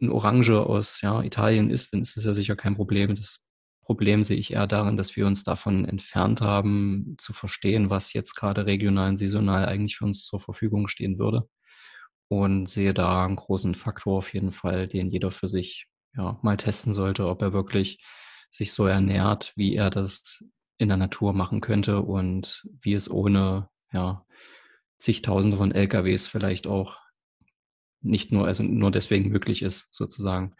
[0.00, 3.16] eine Orange aus ja, Italien isst, dann ist das ja sicher kein Problem.
[3.16, 3.48] Das
[3.84, 8.36] Problem sehe ich eher darin, dass wir uns davon entfernt haben, zu verstehen, was jetzt
[8.36, 11.48] gerade regional und saisonal eigentlich für uns zur Verfügung stehen würde.
[12.28, 15.86] und sehe da einen großen Faktor auf jeden Fall, den jeder für sich
[16.16, 18.02] ja, mal testen sollte, ob er wirklich
[18.50, 20.48] sich so ernährt, wie er das
[20.78, 24.24] in der Natur machen könnte und wie es ohne ja,
[24.98, 26.98] zigtausende von LKWs vielleicht auch
[28.02, 30.54] nicht nur, also nur deswegen möglich ist, sozusagen.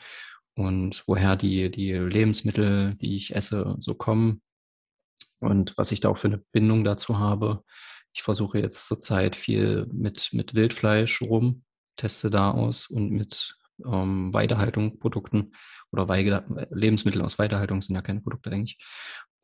[0.55, 4.43] Und woher die, die Lebensmittel, die ich esse, so kommen
[5.41, 7.65] und was ich da auch für eine Bindung dazu habe.
[8.15, 11.65] Ich versuche jetzt zurzeit viel mit, mit Wildfleisch rum,
[11.97, 18.21] teste da aus und mit ähm, Weidehaltung oder Weide, Lebensmittel aus Weidehaltung sind ja keine
[18.21, 18.79] Produkte eigentlich.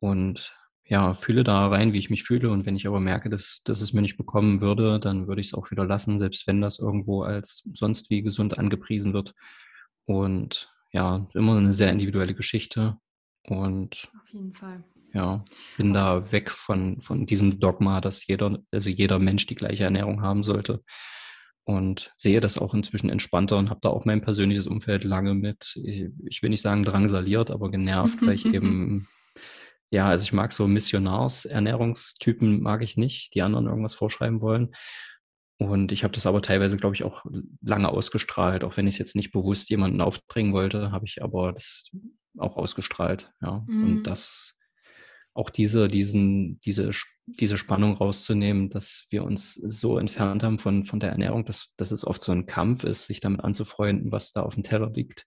[0.00, 0.54] Und
[0.88, 2.50] ja, fühle da rein, wie ich mich fühle.
[2.50, 5.48] Und wenn ich aber merke, dass, dass es mir nicht bekommen würde, dann würde ich
[5.48, 9.34] es auch wieder lassen, selbst wenn das irgendwo als sonst wie gesund angepriesen wird.
[10.06, 12.96] Und ja, immer eine sehr individuelle Geschichte.
[13.46, 14.82] Und auf jeden Fall.
[15.12, 15.44] Ja,
[15.76, 20.22] bin da weg von, von diesem Dogma, dass jeder, also jeder Mensch die gleiche Ernährung
[20.22, 20.82] haben sollte.
[21.64, 25.76] Und sehe das auch inzwischen entspannter und habe da auch mein persönliches Umfeld lange mit,
[25.76, 29.06] ich will nicht sagen drangsaliert, aber genervt, weil ich eben
[29.90, 34.74] ja, also ich mag so Missionars-Ernährungstypen mag ich nicht, die anderen irgendwas vorschreiben wollen.
[35.58, 37.24] Und ich habe das aber teilweise, glaube ich, auch
[37.62, 41.52] lange ausgestrahlt, auch wenn ich es jetzt nicht bewusst jemanden aufdringen wollte, habe ich aber
[41.52, 41.90] das
[42.36, 43.64] auch ausgestrahlt, ja.
[43.66, 43.84] Mhm.
[43.84, 44.54] Und das
[45.34, 46.90] auch diese, diesen, diese,
[47.26, 51.92] diese Spannung rauszunehmen, dass wir uns so entfernt haben von, von der Ernährung, dass, dass
[51.92, 55.26] es oft so ein Kampf ist, sich damit anzufreunden, was da auf dem Teller liegt.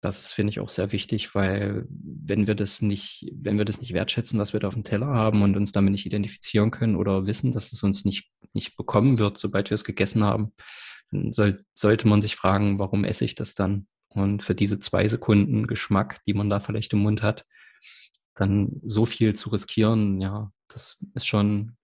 [0.00, 3.80] Das ist, finde ich, auch sehr wichtig, weil wenn wir das nicht, wenn wir das
[3.80, 6.96] nicht wertschätzen, was wir da auf dem Teller haben und uns damit nicht identifizieren können
[6.96, 10.52] oder wissen, dass es uns nicht, nicht bekommen wird, sobald wir es gegessen haben,
[11.10, 13.86] dann soll, sollte man sich fragen, warum esse ich das dann?
[14.08, 17.44] Und für diese zwei Sekunden Geschmack, die man da vielleicht im Mund hat,
[18.34, 21.76] dann so viel zu riskieren, ja, das ist schon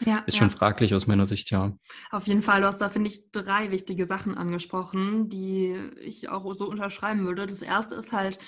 [0.00, 0.40] ja, ist ja.
[0.40, 1.72] schon fraglich aus meiner Sicht, ja.
[2.10, 6.54] Auf jeden Fall, du hast da, finde ich, drei wichtige Sachen angesprochen, die ich auch
[6.54, 7.46] so unterschreiben würde.
[7.46, 8.38] Das erste ist halt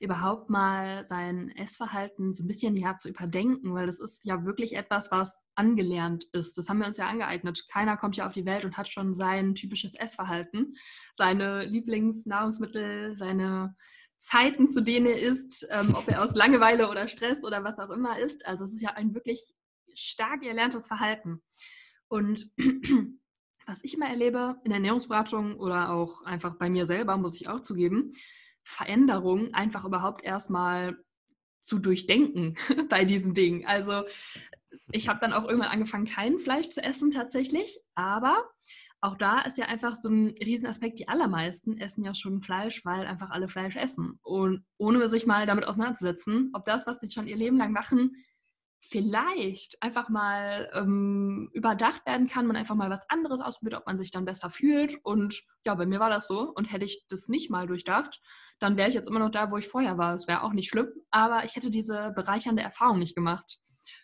[0.00, 4.76] überhaupt mal sein Essverhalten so ein bisschen ja zu überdenken, weil das ist ja wirklich
[4.76, 6.56] etwas, was angelernt ist.
[6.56, 7.66] Das haben wir uns ja angeeignet.
[7.68, 10.76] Keiner kommt ja auf die Welt und hat schon sein typisches Essverhalten,
[11.14, 13.74] seine Lieblingsnahrungsmittel, seine
[14.18, 17.90] Zeiten, zu denen er isst, ähm, ob er aus Langeweile oder Stress oder was auch
[17.90, 18.46] immer ist.
[18.46, 19.52] Also es ist ja ein wirklich
[19.98, 21.42] stark erlerntes Verhalten.
[22.08, 22.50] Und
[23.66, 27.60] was ich immer erlebe in Ernährungsberatung oder auch einfach bei mir selber, muss ich auch
[27.60, 28.12] zugeben,
[28.62, 30.96] Veränderungen einfach überhaupt erstmal
[31.60, 32.54] zu durchdenken
[32.88, 33.66] bei diesen Dingen.
[33.66, 34.04] Also
[34.90, 38.48] ich habe dann auch irgendwann angefangen, kein Fleisch zu essen tatsächlich, aber
[39.00, 43.06] auch da ist ja einfach so ein Riesenaspekt, die allermeisten essen ja schon Fleisch, weil
[43.06, 44.18] einfach alle Fleisch essen.
[44.22, 48.16] Und ohne sich mal damit auseinanderzusetzen, ob das, was sie schon ihr Leben lang machen,
[48.80, 53.98] vielleicht einfach mal ähm, überdacht werden kann, man einfach mal was anderes ausprobiert, ob man
[53.98, 54.96] sich dann besser fühlt.
[55.04, 56.52] Und ja, bei mir war das so.
[56.54, 58.20] Und hätte ich das nicht mal durchdacht,
[58.58, 60.14] dann wäre ich jetzt immer noch da, wo ich vorher war.
[60.14, 63.58] Es wäre auch nicht schlimm, aber ich hätte diese bereichernde Erfahrung nicht gemacht.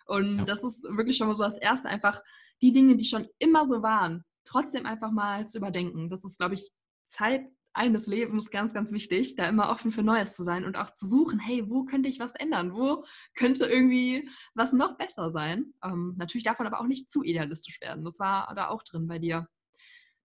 [0.06, 0.44] Und ja.
[0.44, 2.20] das ist wirklich schon mal so das Erste, einfach
[2.62, 6.10] die Dinge, die schon immer so waren, trotzdem einfach mal zu überdenken.
[6.10, 6.70] Das ist, glaube ich,
[7.06, 7.42] Zeit
[7.74, 11.06] eines Lebens ganz, ganz wichtig, da immer offen für Neues zu sein und auch zu
[11.06, 12.72] suchen, hey, wo könnte ich was ändern?
[12.72, 13.04] Wo
[13.34, 15.74] könnte irgendwie was noch besser sein?
[15.82, 18.04] Ähm, natürlich davon aber auch nicht zu idealistisch werden.
[18.04, 19.48] Das war da auch drin bei dir.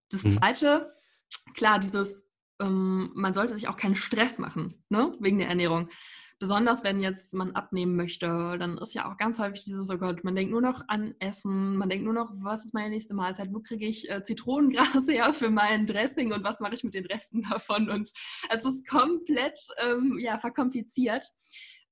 [0.10, 0.30] Das mhm.
[0.30, 0.93] Zweite,
[1.56, 2.24] klar, dieses,
[2.60, 5.89] ähm, man sollte sich auch keinen Stress machen, ne, wegen derErnährung
[6.39, 10.23] besonders wenn jetzt man abnehmen möchte, dann ist ja auch ganz häufig dieses, oh Gott,
[10.23, 13.53] man denkt nur noch an Essen, man denkt nur noch, was ist meine nächste Mahlzeit,
[13.53, 17.05] wo kriege ich äh, Zitronengras her für mein Dressing und was mache ich mit den
[17.05, 18.09] Resten davon und
[18.49, 21.25] es ist komplett ähm, ja, verkompliziert.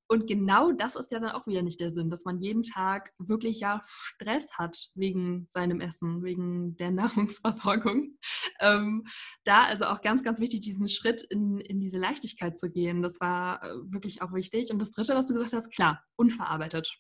[0.08, 3.12] Und genau das ist ja dann auch wieder nicht der Sinn, dass man jeden Tag
[3.18, 8.18] wirklich ja Stress hat wegen seinem Essen, wegen der Nahrungsversorgung.
[8.60, 9.03] Ähm,
[9.43, 13.01] da also auch ganz, ganz wichtig, diesen Schritt in, in diese Leichtigkeit zu gehen.
[13.01, 14.72] Das war äh, wirklich auch wichtig.
[14.72, 16.97] Und das Dritte, was du gesagt hast, klar, unverarbeitet.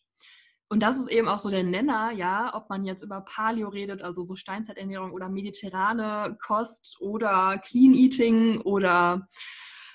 [0.69, 4.01] Und das ist eben auch so der Nenner, ja, ob man jetzt über Paleo redet,
[4.01, 9.29] also so Steinzeiternährung oder mediterrane Kost oder Clean Eating oder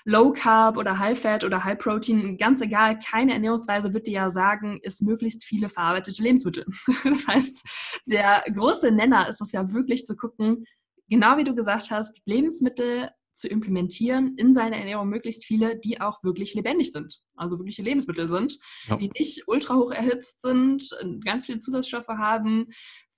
[0.05, 4.29] Low Carb oder High Fat oder High Protein, ganz egal, keine Ernährungsweise wird dir ja
[4.29, 6.65] sagen, ist möglichst viele verarbeitete Lebensmittel.
[7.03, 10.65] Das heißt, der große Nenner ist es ja wirklich zu gucken,
[11.09, 16.23] genau wie du gesagt hast, Lebensmittel zu implementieren in seine Ernährung möglichst viele, die auch
[16.23, 18.97] wirklich lebendig sind, also wirkliche Lebensmittel sind, ja.
[18.97, 20.87] die nicht ultra hoch erhitzt sind,
[21.25, 22.67] ganz viele Zusatzstoffe haben,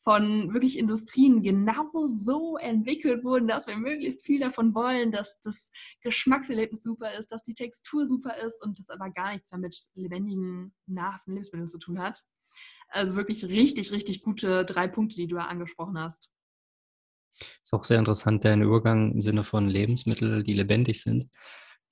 [0.06, 5.72] von wirklich Industrien genau so entwickelt wurden, dass wir möglichst viel davon wollen, dass das
[6.02, 9.76] Geschmackserlebnis super ist, dass die Textur super ist und das aber gar nichts mehr mit
[9.96, 12.22] lebendigen, nahrhaften Lebensmitteln zu tun hat.
[12.88, 16.30] Also wirklich richtig, richtig gute drei Punkte, die du da angesprochen hast.
[17.64, 21.30] Ist auch sehr interessant, der Übergang im Sinne von Lebensmitteln, die lebendig sind.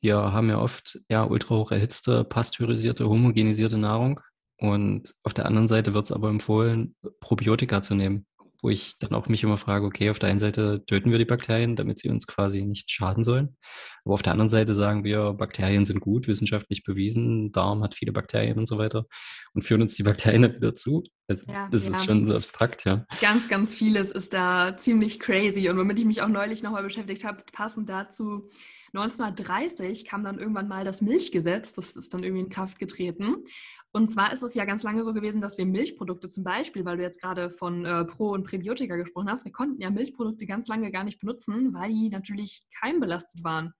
[0.02, 4.22] Wir haben ja oft ja, ultra hoch erhitzte, pasteurisierte, homogenisierte Nahrung.
[4.64, 8.26] Und auf der anderen Seite wird es aber empfohlen, Probiotika zu nehmen
[8.64, 11.26] wo ich dann auch mich immer frage, okay, auf der einen Seite töten wir die
[11.26, 13.58] Bakterien, damit sie uns quasi nicht schaden sollen.
[14.06, 18.14] Aber auf der anderen Seite sagen wir, Bakterien sind gut, wissenschaftlich bewiesen, Darm hat viele
[18.14, 19.06] Bakterien und so weiter
[19.54, 21.04] und führen uns die Bakterien dann wieder zu.
[21.28, 21.92] Also ja, das ja.
[21.92, 23.06] ist schon so abstrakt, ja.
[23.20, 25.68] Ganz, ganz vieles ist da ziemlich crazy.
[25.68, 28.50] Und womit ich mich auch neulich nochmal beschäftigt habe, passend dazu,
[28.94, 33.44] 1930 kam dann irgendwann mal das Milchgesetz, das ist dann irgendwie in Kraft getreten.
[33.92, 36.98] Und zwar ist es ja ganz lange so gewesen, dass wir Milchprodukte zum Beispiel, weil
[36.98, 40.68] du jetzt gerade von äh, Pro- und Präbiotika gesprochen hast, wir konnten ja Milchprodukte ganz
[40.68, 43.74] lange gar nicht benutzen, weil die natürlich keimbelastet waren.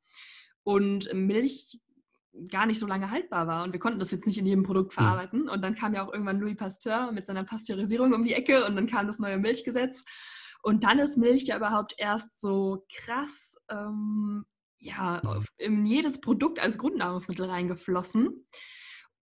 [0.64, 1.80] Und Milch
[2.48, 4.94] gar nicht so lange haltbar war und wir konnten das jetzt nicht in jedem Produkt
[4.94, 5.04] hm.
[5.04, 5.50] verarbeiten.
[5.50, 8.76] Und dann kam ja auch irgendwann Louis Pasteur mit seiner Pasteurisierung um die Ecke und
[8.76, 10.04] dann kam das neue Milchgesetz.
[10.64, 14.46] Und dann ist Milch ja überhaupt erst so krass ähm,
[14.84, 15.22] ja,
[15.58, 18.46] in jedes Produkt als Grundnahrungsmittel reingeflossen.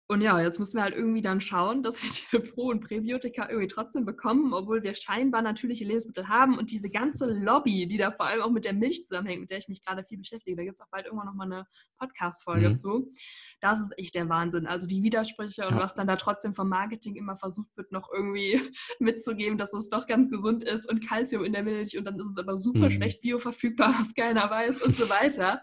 [0.06, 3.48] Und ja, jetzt müssen wir halt irgendwie dann schauen, dass wir diese Pro- und Präbiotika
[3.48, 8.10] irgendwie trotzdem bekommen, obwohl wir scheinbar natürliche Lebensmittel haben und diese ganze Lobby, die da
[8.10, 10.64] vor allem auch mit der Milch zusammenhängt, mit der ich mich gerade viel beschäftige, da
[10.64, 11.66] gibt es auch bald irgendwann nochmal eine
[11.98, 12.74] Podcast-Folge mhm.
[12.74, 13.12] zu.
[13.60, 14.66] Das ist echt der Wahnsinn.
[14.66, 15.80] Also die Widersprüche und ja.
[15.80, 18.60] was dann da trotzdem vom Marketing immer versucht wird, noch irgendwie
[18.98, 22.30] mitzugeben, dass es doch ganz gesund ist und Kalzium in der Milch und dann ist
[22.30, 22.90] es aber super mhm.
[22.90, 25.62] schlecht bioverfügbar, was keiner weiß und so weiter.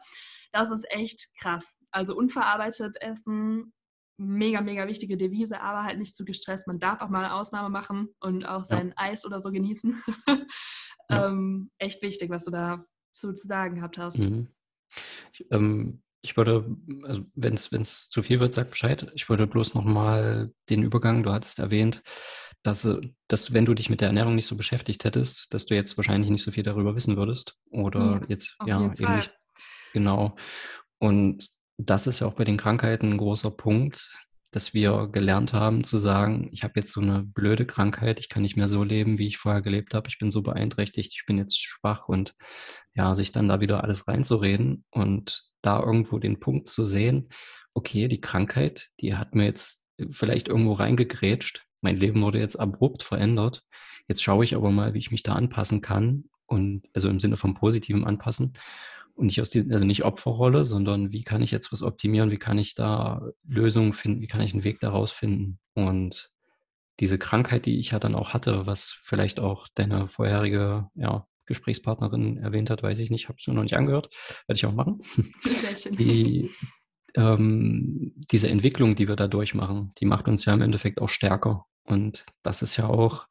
[0.52, 1.78] Das ist echt krass.
[1.92, 3.72] Also unverarbeitet essen
[4.22, 6.68] mega, mega wichtige Devise, aber halt nicht zu gestresst.
[6.68, 8.94] Man darf auch mal eine Ausnahme machen und auch sein ja.
[8.98, 10.02] Eis oder so genießen.
[11.10, 11.28] ja.
[11.28, 14.20] ähm, echt wichtig, was du da zu, zu sagen gehabt hast.
[14.20, 14.48] Mhm.
[15.34, 16.66] Ich, ähm, ich würde,
[17.04, 19.12] also wenn es zu viel wird, sag Bescheid.
[19.16, 22.04] Ich würde bloß nochmal den Übergang, du hattest erwähnt,
[22.64, 22.88] dass,
[23.28, 26.30] dass wenn du dich mit der Ernährung nicht so beschäftigt hättest, dass du jetzt wahrscheinlich
[26.30, 27.58] nicht so viel darüber wissen würdest.
[27.72, 29.36] Oder ja, jetzt, ja, nicht.
[29.94, 30.36] Genau.
[31.00, 31.50] Und
[31.86, 34.10] das ist ja auch bei den Krankheiten ein großer Punkt,
[34.52, 38.44] dass wir gelernt haben zu sagen, ich habe jetzt so eine blöde Krankheit, ich kann
[38.44, 41.38] nicht mehr so leben, wie ich vorher gelebt habe, ich bin so beeinträchtigt, ich bin
[41.38, 42.36] jetzt schwach und
[42.94, 47.30] ja, sich dann da wieder alles reinzureden und da irgendwo den Punkt zu sehen,
[47.74, 53.04] okay, die Krankheit, die hat mir jetzt vielleicht irgendwo reingegrätscht, mein Leben wurde jetzt abrupt
[53.04, 53.64] verändert,
[54.08, 57.38] jetzt schaue ich aber mal, wie ich mich da anpassen kann und also im Sinne
[57.38, 58.54] vom positiven Anpassen
[59.16, 62.38] und nicht aus diesem, also nicht Opferrolle, sondern wie kann ich jetzt was optimieren, wie
[62.38, 65.59] kann ich da Lösungen finden, wie kann ich einen Weg daraus finden.
[65.74, 66.32] Und
[66.99, 72.38] diese Krankheit, die ich ja dann auch hatte, was vielleicht auch deine vorherige ja, Gesprächspartnerin
[72.38, 74.14] erwähnt hat, weiß ich nicht, habe es nur noch nicht angehört,
[74.47, 74.99] werde ich auch machen.
[75.62, 75.91] Sehr schön.
[75.93, 76.51] Die,
[77.16, 81.66] ähm, diese Entwicklung, die wir da durchmachen, die macht uns ja im Endeffekt auch stärker.
[81.84, 83.28] Und das ist ja auch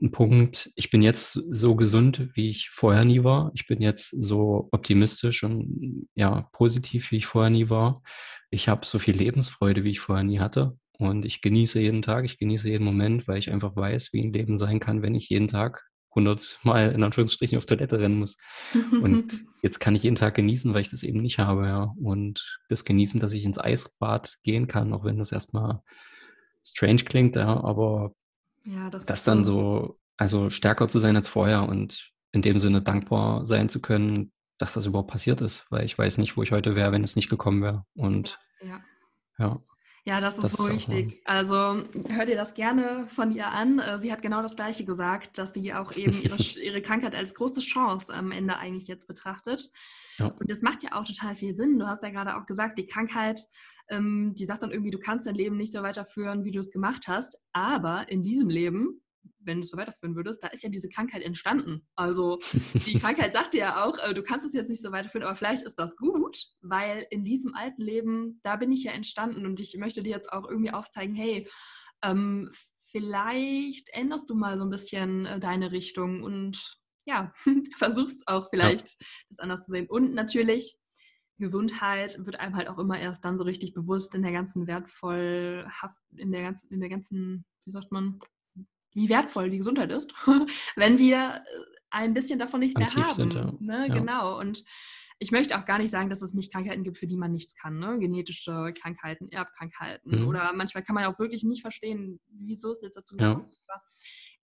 [0.00, 3.50] ein Punkt, ich bin jetzt so gesund, wie ich vorher nie war.
[3.54, 8.02] Ich bin jetzt so optimistisch und ja, positiv, wie ich vorher nie war.
[8.50, 10.78] Ich habe so viel Lebensfreude, wie ich vorher nie hatte.
[10.98, 14.32] Und ich genieße jeden Tag, ich genieße jeden Moment, weil ich einfach weiß, wie ein
[14.32, 18.38] Leben sein kann, wenn ich jeden Tag 100 Mal in Anführungsstrichen auf Toilette rennen muss.
[19.02, 21.92] Und jetzt kann ich jeden Tag genießen, weil ich das eben nicht habe, ja.
[22.02, 25.82] Und das genießen, dass ich ins Eisbad gehen kann, auch wenn das erstmal
[26.62, 28.14] strange klingt, ja, aber
[28.66, 32.82] ja, das, das dann so, also stärker zu sein als vorher und in dem Sinne
[32.82, 36.52] dankbar sein zu können, dass das überhaupt passiert ist, weil ich weiß nicht, wo ich
[36.52, 37.84] heute wäre, wenn es nicht gekommen wäre.
[37.94, 38.80] Und ja.
[39.38, 39.60] ja.
[40.06, 41.20] Ja, das ist das so ist wichtig.
[41.24, 41.54] Also
[42.08, 43.80] hör dir das gerne von ihr an.
[43.80, 47.34] Äh, sie hat genau das Gleiche gesagt, dass sie auch eben ihre, ihre Krankheit als
[47.34, 49.70] große Chance am Ende eigentlich jetzt betrachtet.
[50.18, 50.26] Ja.
[50.26, 51.78] Und das macht ja auch total viel Sinn.
[51.78, 53.40] Du hast ja gerade auch gesagt, die Krankheit
[53.88, 56.70] ähm, die sagt dann irgendwie, du kannst dein Leben nicht so weiterführen, wie du es
[56.70, 57.40] gemacht hast.
[57.52, 59.00] Aber in diesem Leben,
[59.38, 61.86] wenn du es so weiterführen würdest, da ist ja diese Krankheit entstanden.
[61.94, 62.38] Also
[62.74, 65.34] die Krankheit sagt dir ja auch, äh, du kannst es jetzt nicht so weiterführen, aber
[65.34, 69.60] vielleicht ist das gut, weil in diesem alten Leben, da bin ich ja entstanden und
[69.60, 71.48] ich möchte dir jetzt auch irgendwie aufzeigen, hey,
[72.02, 72.50] ähm,
[72.90, 77.32] vielleicht änderst du mal so ein bisschen äh, deine Richtung und ja,
[77.76, 79.06] versuchst auch vielleicht ja.
[79.28, 79.86] das anders zu sehen.
[79.88, 80.76] Und natürlich,
[81.38, 85.68] Gesundheit wird einem halt auch immer erst dann so richtig bewusst in der ganzen wertvoll,
[86.16, 88.18] in der ganzen, in der ganzen, wie sagt man,
[88.96, 90.12] wie wertvoll die Gesundheit ist,
[90.76, 91.42] wenn wir äh,
[91.90, 93.14] ein bisschen davon nicht mehr haben.
[93.14, 93.52] Sind, ja.
[93.60, 93.86] Ne?
[93.88, 93.94] Ja.
[93.94, 94.40] Genau.
[94.40, 94.64] Und
[95.18, 97.54] ich möchte auch gar nicht sagen, dass es nicht Krankheiten gibt, für die man nichts
[97.54, 97.78] kann.
[97.78, 97.98] Ne?
[97.98, 100.22] Genetische Krankheiten, Erbkrankheiten.
[100.22, 100.28] Mhm.
[100.28, 103.62] Oder manchmal kann man ja auch wirklich nicht verstehen, wieso es jetzt dazu gekommen ist.
[103.68, 103.82] Ja.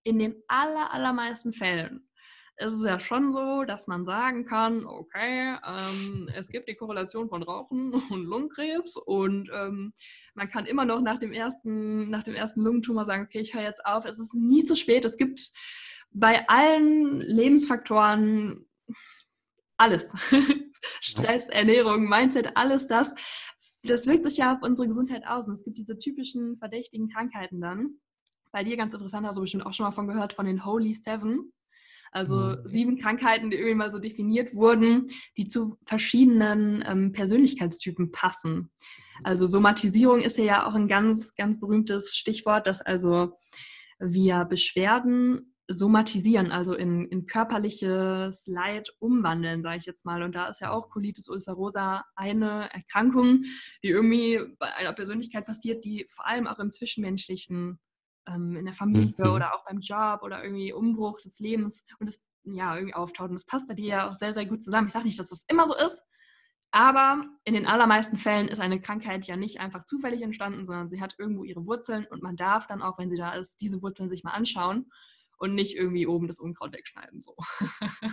[0.04, 2.08] In den aller, allermeisten Fällen
[2.56, 7.28] ist es ja schon so, dass man sagen kann, okay, ähm, es gibt die Korrelation
[7.28, 9.92] von Rauchen und Lungenkrebs und ähm,
[10.34, 13.62] man kann immer noch nach dem ersten, nach dem ersten Lungentumor sagen, okay, ich höre
[13.62, 14.04] jetzt auf.
[14.04, 15.04] Es ist nie zu spät.
[15.04, 15.50] Es gibt
[16.10, 18.66] bei allen Lebensfaktoren
[19.76, 20.08] alles.
[21.00, 23.14] Stress, Ernährung, Mindset, alles das.
[23.82, 25.46] Das wirkt sich ja auf unsere Gesundheit aus.
[25.46, 27.98] Und es gibt diese typischen verdächtigen Krankheiten dann.
[28.52, 30.94] Bei dir ganz interessant, hast du bestimmt auch schon mal von gehört, von den Holy
[30.94, 31.52] Seven.
[32.14, 32.56] Also mhm.
[32.64, 38.70] sieben Krankheiten, die irgendwie mal so definiert wurden, die zu verschiedenen ähm, Persönlichkeitstypen passen.
[39.24, 43.32] Also Somatisierung ist ja auch ein ganz, ganz berühmtes Stichwort, dass also
[43.98, 50.22] wir Beschwerden somatisieren, also in, in körperliches Leid umwandeln, sage ich jetzt mal.
[50.22, 53.42] Und da ist ja auch Colitis ulcerosa eine Erkrankung,
[53.82, 57.80] die irgendwie bei einer Persönlichkeit passiert, die vor allem auch im Zwischenmenschlichen
[58.26, 59.32] ähm, in der Familie mhm.
[59.32, 63.30] oder auch beim Job oder irgendwie Umbruch des Lebens und es ja irgendwie auftaucht.
[63.30, 64.86] Und das passt bei dir ja auch sehr, sehr gut zusammen.
[64.86, 66.04] Ich sage nicht, dass das immer so ist,
[66.70, 71.00] aber in den allermeisten Fällen ist eine Krankheit ja nicht einfach zufällig entstanden, sondern sie
[71.00, 74.10] hat irgendwo ihre Wurzeln und man darf dann auch, wenn sie da ist, diese Wurzeln
[74.10, 74.90] sich mal anschauen
[75.38, 77.22] und nicht irgendwie oben das Unkraut wegschneiden.
[77.22, 77.36] So.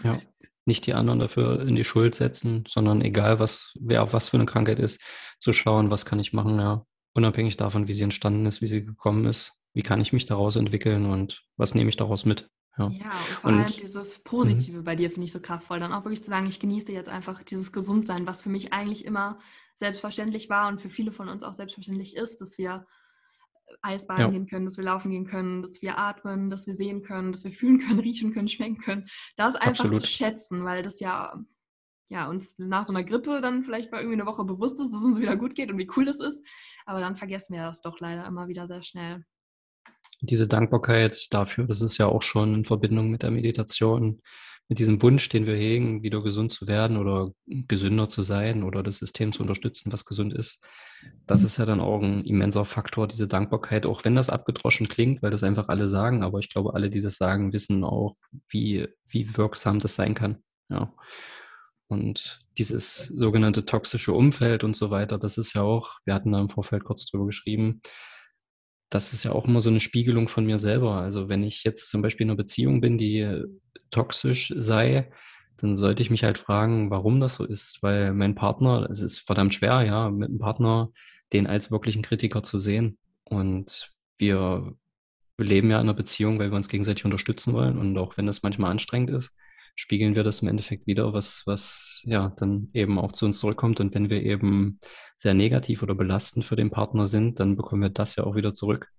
[0.03, 0.20] Ja,
[0.66, 4.38] nicht die anderen dafür in die Schuld setzen, sondern egal, was, wer auf was für
[4.38, 5.01] eine Krankheit ist,
[5.39, 6.86] zu schauen, was kann ich machen, ja.
[7.14, 10.55] Unabhängig davon, wie sie entstanden ist, wie sie gekommen ist, wie kann ich mich daraus
[10.55, 12.49] entwickeln und was nehme ich daraus mit.
[12.78, 14.24] Ja, ja und vor und, allem dieses mhm.
[14.24, 14.84] Positive mh.
[14.84, 15.80] bei dir finde ich so kraftvoll.
[15.80, 19.05] Dann auch wirklich zu sagen, ich genieße jetzt einfach dieses Gesundsein, was für mich eigentlich
[19.05, 19.39] immer
[19.76, 22.86] selbstverständlich war und für viele von uns auch selbstverständlich ist, dass wir
[23.65, 24.30] äh, Eisbaden ja.
[24.30, 27.43] gehen können, dass wir laufen gehen können, dass wir atmen, dass wir sehen können, dass
[27.43, 29.07] wir fühlen können, riechen können, schmecken können.
[29.36, 29.99] Das einfach Absolut.
[29.99, 31.43] zu schätzen, weil das ja,
[32.09, 35.01] ja uns nach so einer Grippe dann vielleicht mal irgendwie eine Woche bewusst ist, dass
[35.01, 36.45] es uns wieder gut geht und wie cool das ist.
[36.86, 39.26] Aber dann vergessen wir das doch leider immer wieder sehr schnell
[40.22, 44.22] diese Dankbarkeit dafür, das ist ja auch schon in Verbindung mit der Meditation,
[44.69, 48.84] mit diesem Wunsch, den wir hegen, wieder gesund zu werden oder gesünder zu sein oder
[48.84, 50.63] das System zu unterstützen, was gesund ist.
[51.26, 55.22] Das ist ja dann auch ein immenser Faktor, diese Dankbarkeit, auch wenn das abgedroschen klingt,
[55.24, 58.15] weil das einfach alle sagen, aber ich glaube, alle, die das sagen, wissen auch,
[58.47, 60.43] wie, wie wirksam das sein kann.
[60.69, 60.93] Ja.
[61.88, 66.39] Und dieses sogenannte toxische Umfeld und so weiter, das ist ja auch, wir hatten da
[66.39, 67.82] im Vorfeld kurz drüber geschrieben,
[68.92, 70.96] das ist ja auch immer so eine Spiegelung von mir selber.
[70.96, 73.46] Also wenn ich jetzt zum Beispiel in einer Beziehung bin, die
[73.89, 75.10] toxisch sei,
[75.58, 77.82] dann sollte ich mich halt fragen, warum das so ist.
[77.82, 80.92] Weil mein Partner, es ist verdammt schwer, ja, mit einem Partner
[81.32, 82.98] den als wirklichen Kritiker zu sehen.
[83.24, 84.74] Und wir
[85.38, 87.78] leben ja in einer Beziehung, weil wir uns gegenseitig unterstützen wollen.
[87.78, 89.32] Und auch wenn das manchmal anstrengend ist,
[89.76, 93.80] spiegeln wir das im Endeffekt wieder, was, was ja dann eben auch zu uns zurückkommt.
[93.80, 94.80] Und wenn wir eben
[95.17, 98.53] sehr negativ oder belastend für den Partner sind, dann bekommen wir das ja auch wieder
[98.53, 98.89] zurück.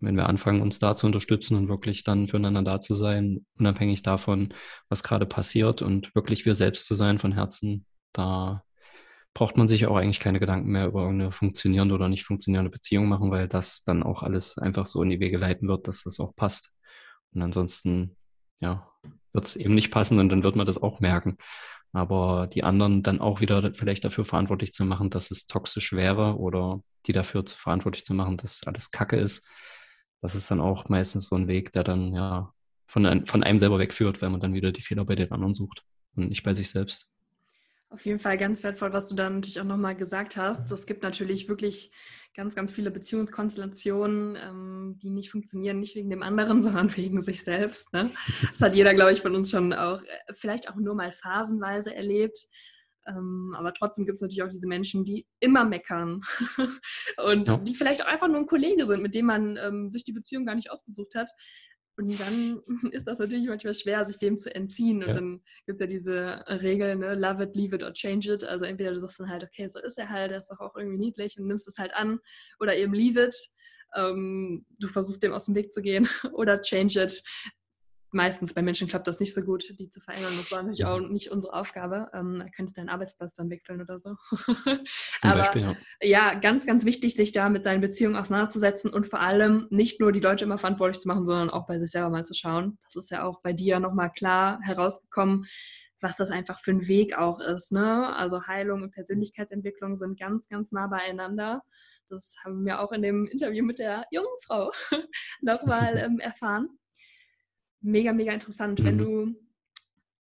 [0.00, 3.46] Und wenn wir anfangen, uns da zu unterstützen und wirklich dann füreinander da zu sein,
[3.58, 4.52] unabhängig davon,
[4.88, 8.62] was gerade passiert und wirklich wir selbst zu sein von Herzen, da
[9.32, 13.06] braucht man sich auch eigentlich keine Gedanken mehr über eine funktionierende oder nicht funktionierende Beziehung
[13.06, 16.20] machen, weil das dann auch alles einfach so in die Wege leiten wird, dass das
[16.20, 16.74] auch passt.
[17.34, 18.16] Und ansonsten,
[18.60, 18.88] ja,
[19.36, 21.36] wird es eben nicht passen und dann wird man das auch merken.
[21.92, 26.36] Aber die anderen dann auch wieder vielleicht dafür verantwortlich zu machen, dass es toxisch wäre
[26.36, 29.46] oder die dafür verantwortlich zu machen, dass alles Kacke ist,
[30.20, 32.52] das ist dann auch meistens so ein Weg, der dann ja
[32.86, 35.54] von, ein, von einem selber wegführt, weil man dann wieder die Fehler bei den anderen
[35.54, 35.84] sucht
[36.16, 37.08] und nicht bei sich selbst.
[37.88, 40.70] Auf jeden Fall ganz wertvoll, was du da natürlich auch nochmal gesagt hast.
[40.72, 41.92] Es gibt natürlich wirklich
[42.34, 47.42] ganz, ganz viele Beziehungskonstellationen, ähm, die nicht funktionieren, nicht wegen dem anderen, sondern wegen sich
[47.42, 47.92] selbst.
[47.92, 48.10] Ne?
[48.50, 51.94] Das hat jeder, glaube ich, von uns schon auch, äh, vielleicht auch nur mal phasenweise
[51.94, 52.38] erlebt.
[53.06, 56.22] Ähm, aber trotzdem gibt es natürlich auch diese Menschen, die immer meckern
[57.24, 57.56] und ja.
[57.58, 60.44] die vielleicht auch einfach nur ein Kollege sind, mit dem man ähm, sich die Beziehung
[60.44, 61.30] gar nicht ausgesucht hat.
[61.96, 62.60] Und dann
[62.92, 65.02] ist das natürlich manchmal schwer, sich dem zu entziehen.
[65.02, 65.14] Und ja.
[65.14, 67.14] dann gibt es ja diese Regel, ne?
[67.14, 68.44] love it, leave it or change it.
[68.44, 70.76] Also entweder du sagst dann halt, okay, so ist er halt, der ist doch auch
[70.76, 72.18] irgendwie niedlich und nimmst es halt an.
[72.60, 73.34] Oder eben leave it.
[73.94, 76.06] Ähm, du versuchst dem aus dem Weg zu gehen.
[76.32, 77.22] Oder change it
[78.16, 80.32] meistens bei Menschen klappt das nicht so gut, die zu verändern.
[80.36, 82.08] Das war natürlich auch nicht unsere Aufgabe.
[82.12, 84.16] Ähm, da könntest du deinen Arbeitsplatz dann wechseln oder so.
[85.20, 85.76] Aber Beispiel, ja.
[86.00, 86.34] ja.
[86.34, 90.20] ganz, ganz wichtig, sich da mit seinen Beziehungen auseinanderzusetzen und vor allem nicht nur die
[90.20, 92.78] Leute immer verantwortlich zu machen, sondern auch bei sich selber mal zu schauen.
[92.84, 95.46] Das ist ja auch bei dir nochmal klar herausgekommen,
[96.00, 97.70] was das einfach für ein Weg auch ist.
[97.70, 98.16] Ne?
[98.16, 101.62] Also Heilung und Persönlichkeitsentwicklung sind ganz, ganz nah beieinander.
[102.08, 104.72] Das haben wir auch in dem Interview mit der jungen Frau
[105.42, 106.70] nochmal ähm, erfahren
[107.80, 108.80] mega, mega interessant.
[108.80, 108.84] Mhm.
[108.84, 109.46] Wenn du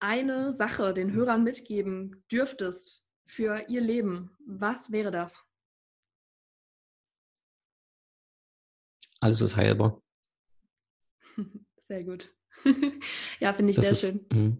[0.00, 5.42] eine Sache den Hörern mitgeben dürftest für ihr Leben, was wäre das?
[9.20, 10.02] Alles ist heilbar.
[11.80, 12.34] Sehr gut.
[13.40, 14.48] ja, finde ich das sehr ist, schön.
[14.50, 14.56] Mh,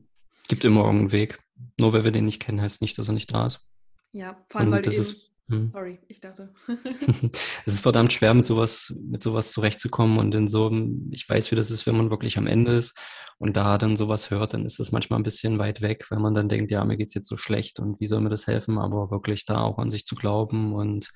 [0.49, 1.43] gibt immer irgendeinen Weg.
[1.79, 3.69] Nur weil wir den nicht kennen, heißt nicht, dass er nicht da ist.
[4.13, 5.65] Ja, vor allem, Und weil du eben Hm.
[5.65, 6.53] Sorry, ich dachte.
[7.67, 10.71] es ist verdammt schwer, mit sowas, mit sowas zurechtzukommen und in so,
[11.11, 12.99] ich weiß, wie das ist, wenn man wirklich am Ende ist
[13.39, 16.35] und da dann sowas hört, dann ist das manchmal ein bisschen weit weg, wenn man
[16.35, 19.11] dann denkt, ja, mir geht's jetzt so schlecht und wie soll mir das helfen, aber
[19.11, 21.11] wirklich da auch an sich zu glauben und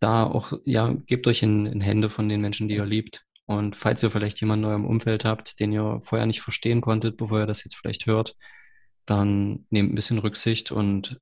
[0.00, 3.22] da auch, ja, gebt euch in, in Hände von den Menschen, die ihr liebt.
[3.46, 7.16] Und falls ihr vielleicht jemanden in eurem Umfeld habt, den ihr vorher nicht verstehen konntet,
[7.16, 8.34] bevor ihr das jetzt vielleicht hört,
[9.06, 11.20] dann nehmt ein bisschen Rücksicht und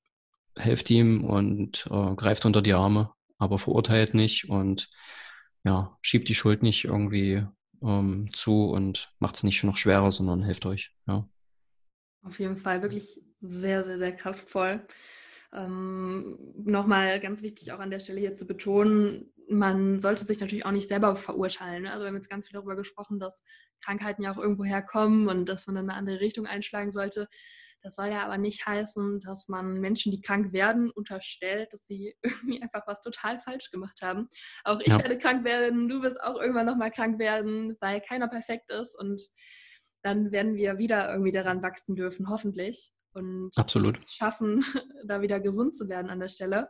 [0.57, 4.89] helft ihm und äh, greift unter die Arme, aber verurteilt nicht und
[5.65, 7.45] ja, schiebt die Schuld nicht irgendwie
[7.83, 10.95] ähm, zu und macht es nicht noch schwerer, sondern helft euch.
[11.07, 11.29] Ja.
[12.23, 14.87] Auf jeden Fall wirklich sehr, sehr, sehr kraftvoll.
[15.53, 20.65] Ähm, Nochmal ganz wichtig auch an der Stelle hier zu betonen, man sollte sich natürlich
[20.65, 21.83] auch nicht selber verurteilen.
[21.83, 21.93] Ne?
[21.93, 23.43] Also wir haben jetzt ganz viel darüber gesprochen, dass
[23.81, 27.29] Krankheiten ja auch irgendwo herkommen und dass man dann eine andere Richtung einschlagen sollte.
[27.83, 32.15] Das soll ja aber nicht heißen, dass man Menschen, die krank werden, unterstellt, dass sie
[32.23, 34.29] irgendwie einfach was total falsch gemacht haben.
[34.65, 34.99] Auch ich ja.
[34.99, 39.21] werde krank werden, du wirst auch irgendwann nochmal krank werden, weil keiner perfekt ist und
[40.03, 42.91] dann werden wir wieder irgendwie daran wachsen dürfen, hoffentlich.
[43.13, 43.99] Und Absolut.
[44.09, 44.65] schaffen,
[45.07, 46.69] da wieder gesund zu werden an der Stelle.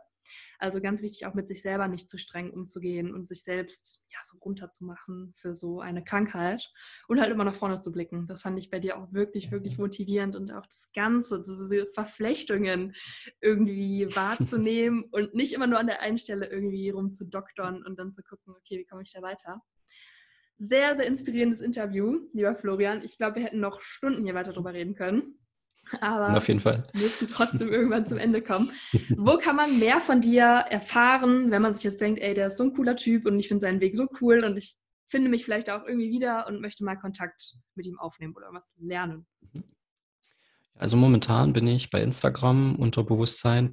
[0.59, 4.19] Also ganz wichtig, auch mit sich selber nicht zu streng umzugehen und sich selbst ja,
[4.29, 6.71] so runterzumachen für so eine Krankheit
[7.07, 8.27] und halt immer nach vorne zu blicken.
[8.27, 12.95] Das fand ich bei dir auch wirklich, wirklich motivierend und auch das Ganze, diese Verflechtungen
[13.39, 18.21] irgendwie wahrzunehmen und nicht immer nur an der einen Stelle irgendwie rumzudoktern und dann zu
[18.23, 19.61] gucken, okay, wie komme ich da weiter.
[20.57, 23.01] Sehr, sehr inspirierendes Interview, lieber Florian.
[23.01, 25.39] Ich glaube, wir hätten noch Stunden hier weiter drüber reden können.
[25.99, 26.87] Aber auf jeden Fall.
[26.93, 28.71] wir müssen trotzdem irgendwann zum Ende kommen.
[29.17, 32.57] Wo kann man mehr von dir erfahren, wenn man sich jetzt denkt, ey, der ist
[32.57, 34.77] so ein cooler Typ und ich finde seinen Weg so cool und ich
[35.07, 38.73] finde mich vielleicht auch irgendwie wieder und möchte mal Kontakt mit ihm aufnehmen oder was
[38.77, 39.27] lernen?
[40.75, 43.71] Also momentan bin ich bei Instagram unter Bewusstsein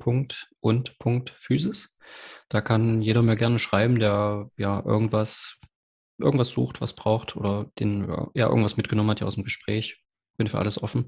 [0.60, 0.96] und
[1.38, 1.96] Physis.
[2.48, 5.58] Da kann jeder mir gerne schreiben, der ja irgendwas,
[6.18, 10.02] irgendwas sucht, was braucht oder den ja irgendwas mitgenommen hat ja aus dem Gespräch.
[10.36, 11.06] Bin für alles offen.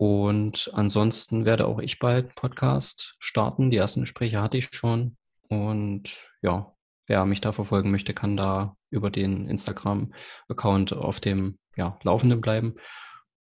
[0.00, 3.70] Und ansonsten werde auch ich bald Podcast starten.
[3.70, 5.18] Die ersten Gespräche hatte ich schon.
[5.50, 6.72] Und ja,
[7.06, 12.76] wer mich da verfolgen möchte, kann da über den Instagram-Account auf dem ja, Laufenden bleiben.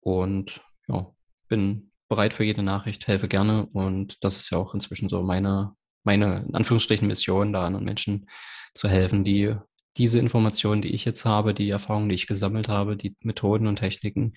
[0.01, 1.13] Und ja,
[1.47, 3.67] bin bereit für jede Nachricht, helfe gerne.
[3.67, 8.31] Und das ist ja auch inzwischen so meine, meine in Anführungsstrichen Mission, da anderen Menschen
[8.73, 9.55] zu helfen, die
[9.99, 13.77] diese Informationen, die ich jetzt habe, die Erfahrungen, die ich gesammelt habe, die Methoden und
[13.77, 14.33] Techniken,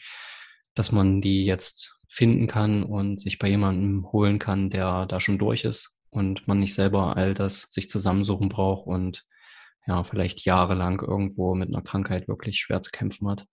[0.74, 5.38] dass man die jetzt finden kann und sich bei jemandem holen kann, der da schon
[5.38, 9.26] durch ist und man nicht selber all das sich zusammensuchen braucht und
[9.86, 13.46] ja, vielleicht jahrelang irgendwo mit einer Krankheit wirklich schwer zu kämpfen hat.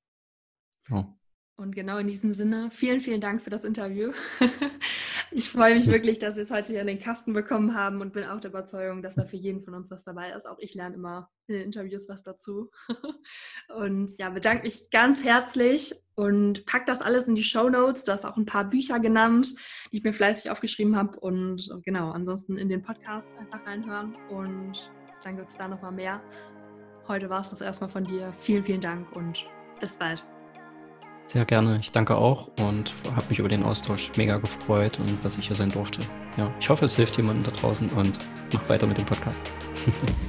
[0.88, 1.15] Ja.
[1.58, 4.12] Und genau in diesem Sinne, vielen, vielen Dank für das Interview.
[5.30, 8.12] ich freue mich wirklich, dass wir es heute hier in den Kasten bekommen haben und
[8.12, 10.46] bin auch der Überzeugung, dass da für jeden von uns was dabei ist.
[10.46, 12.70] Auch ich lerne immer in den Interviews was dazu.
[13.74, 18.04] und ja, bedanke mich ganz herzlich und pack das alles in die Show Notes.
[18.04, 19.54] Du hast auch ein paar Bücher genannt,
[19.90, 21.18] die ich mir fleißig aufgeschrieben habe.
[21.20, 24.90] Und genau, ansonsten in den Podcast einfach reinhören und
[25.24, 26.22] dann gibt es da nochmal mehr.
[27.08, 28.34] Heute war es das erstmal von dir.
[28.40, 29.46] Vielen, vielen Dank und
[29.80, 30.22] bis bald.
[31.26, 31.78] Sehr gerne.
[31.80, 35.56] Ich danke auch und habe mich über den Austausch mega gefreut und dass ich hier
[35.56, 36.00] sein durfte.
[36.36, 38.16] Ja, ich hoffe, es hilft jemandem da draußen und
[38.52, 39.42] mach weiter mit dem Podcast.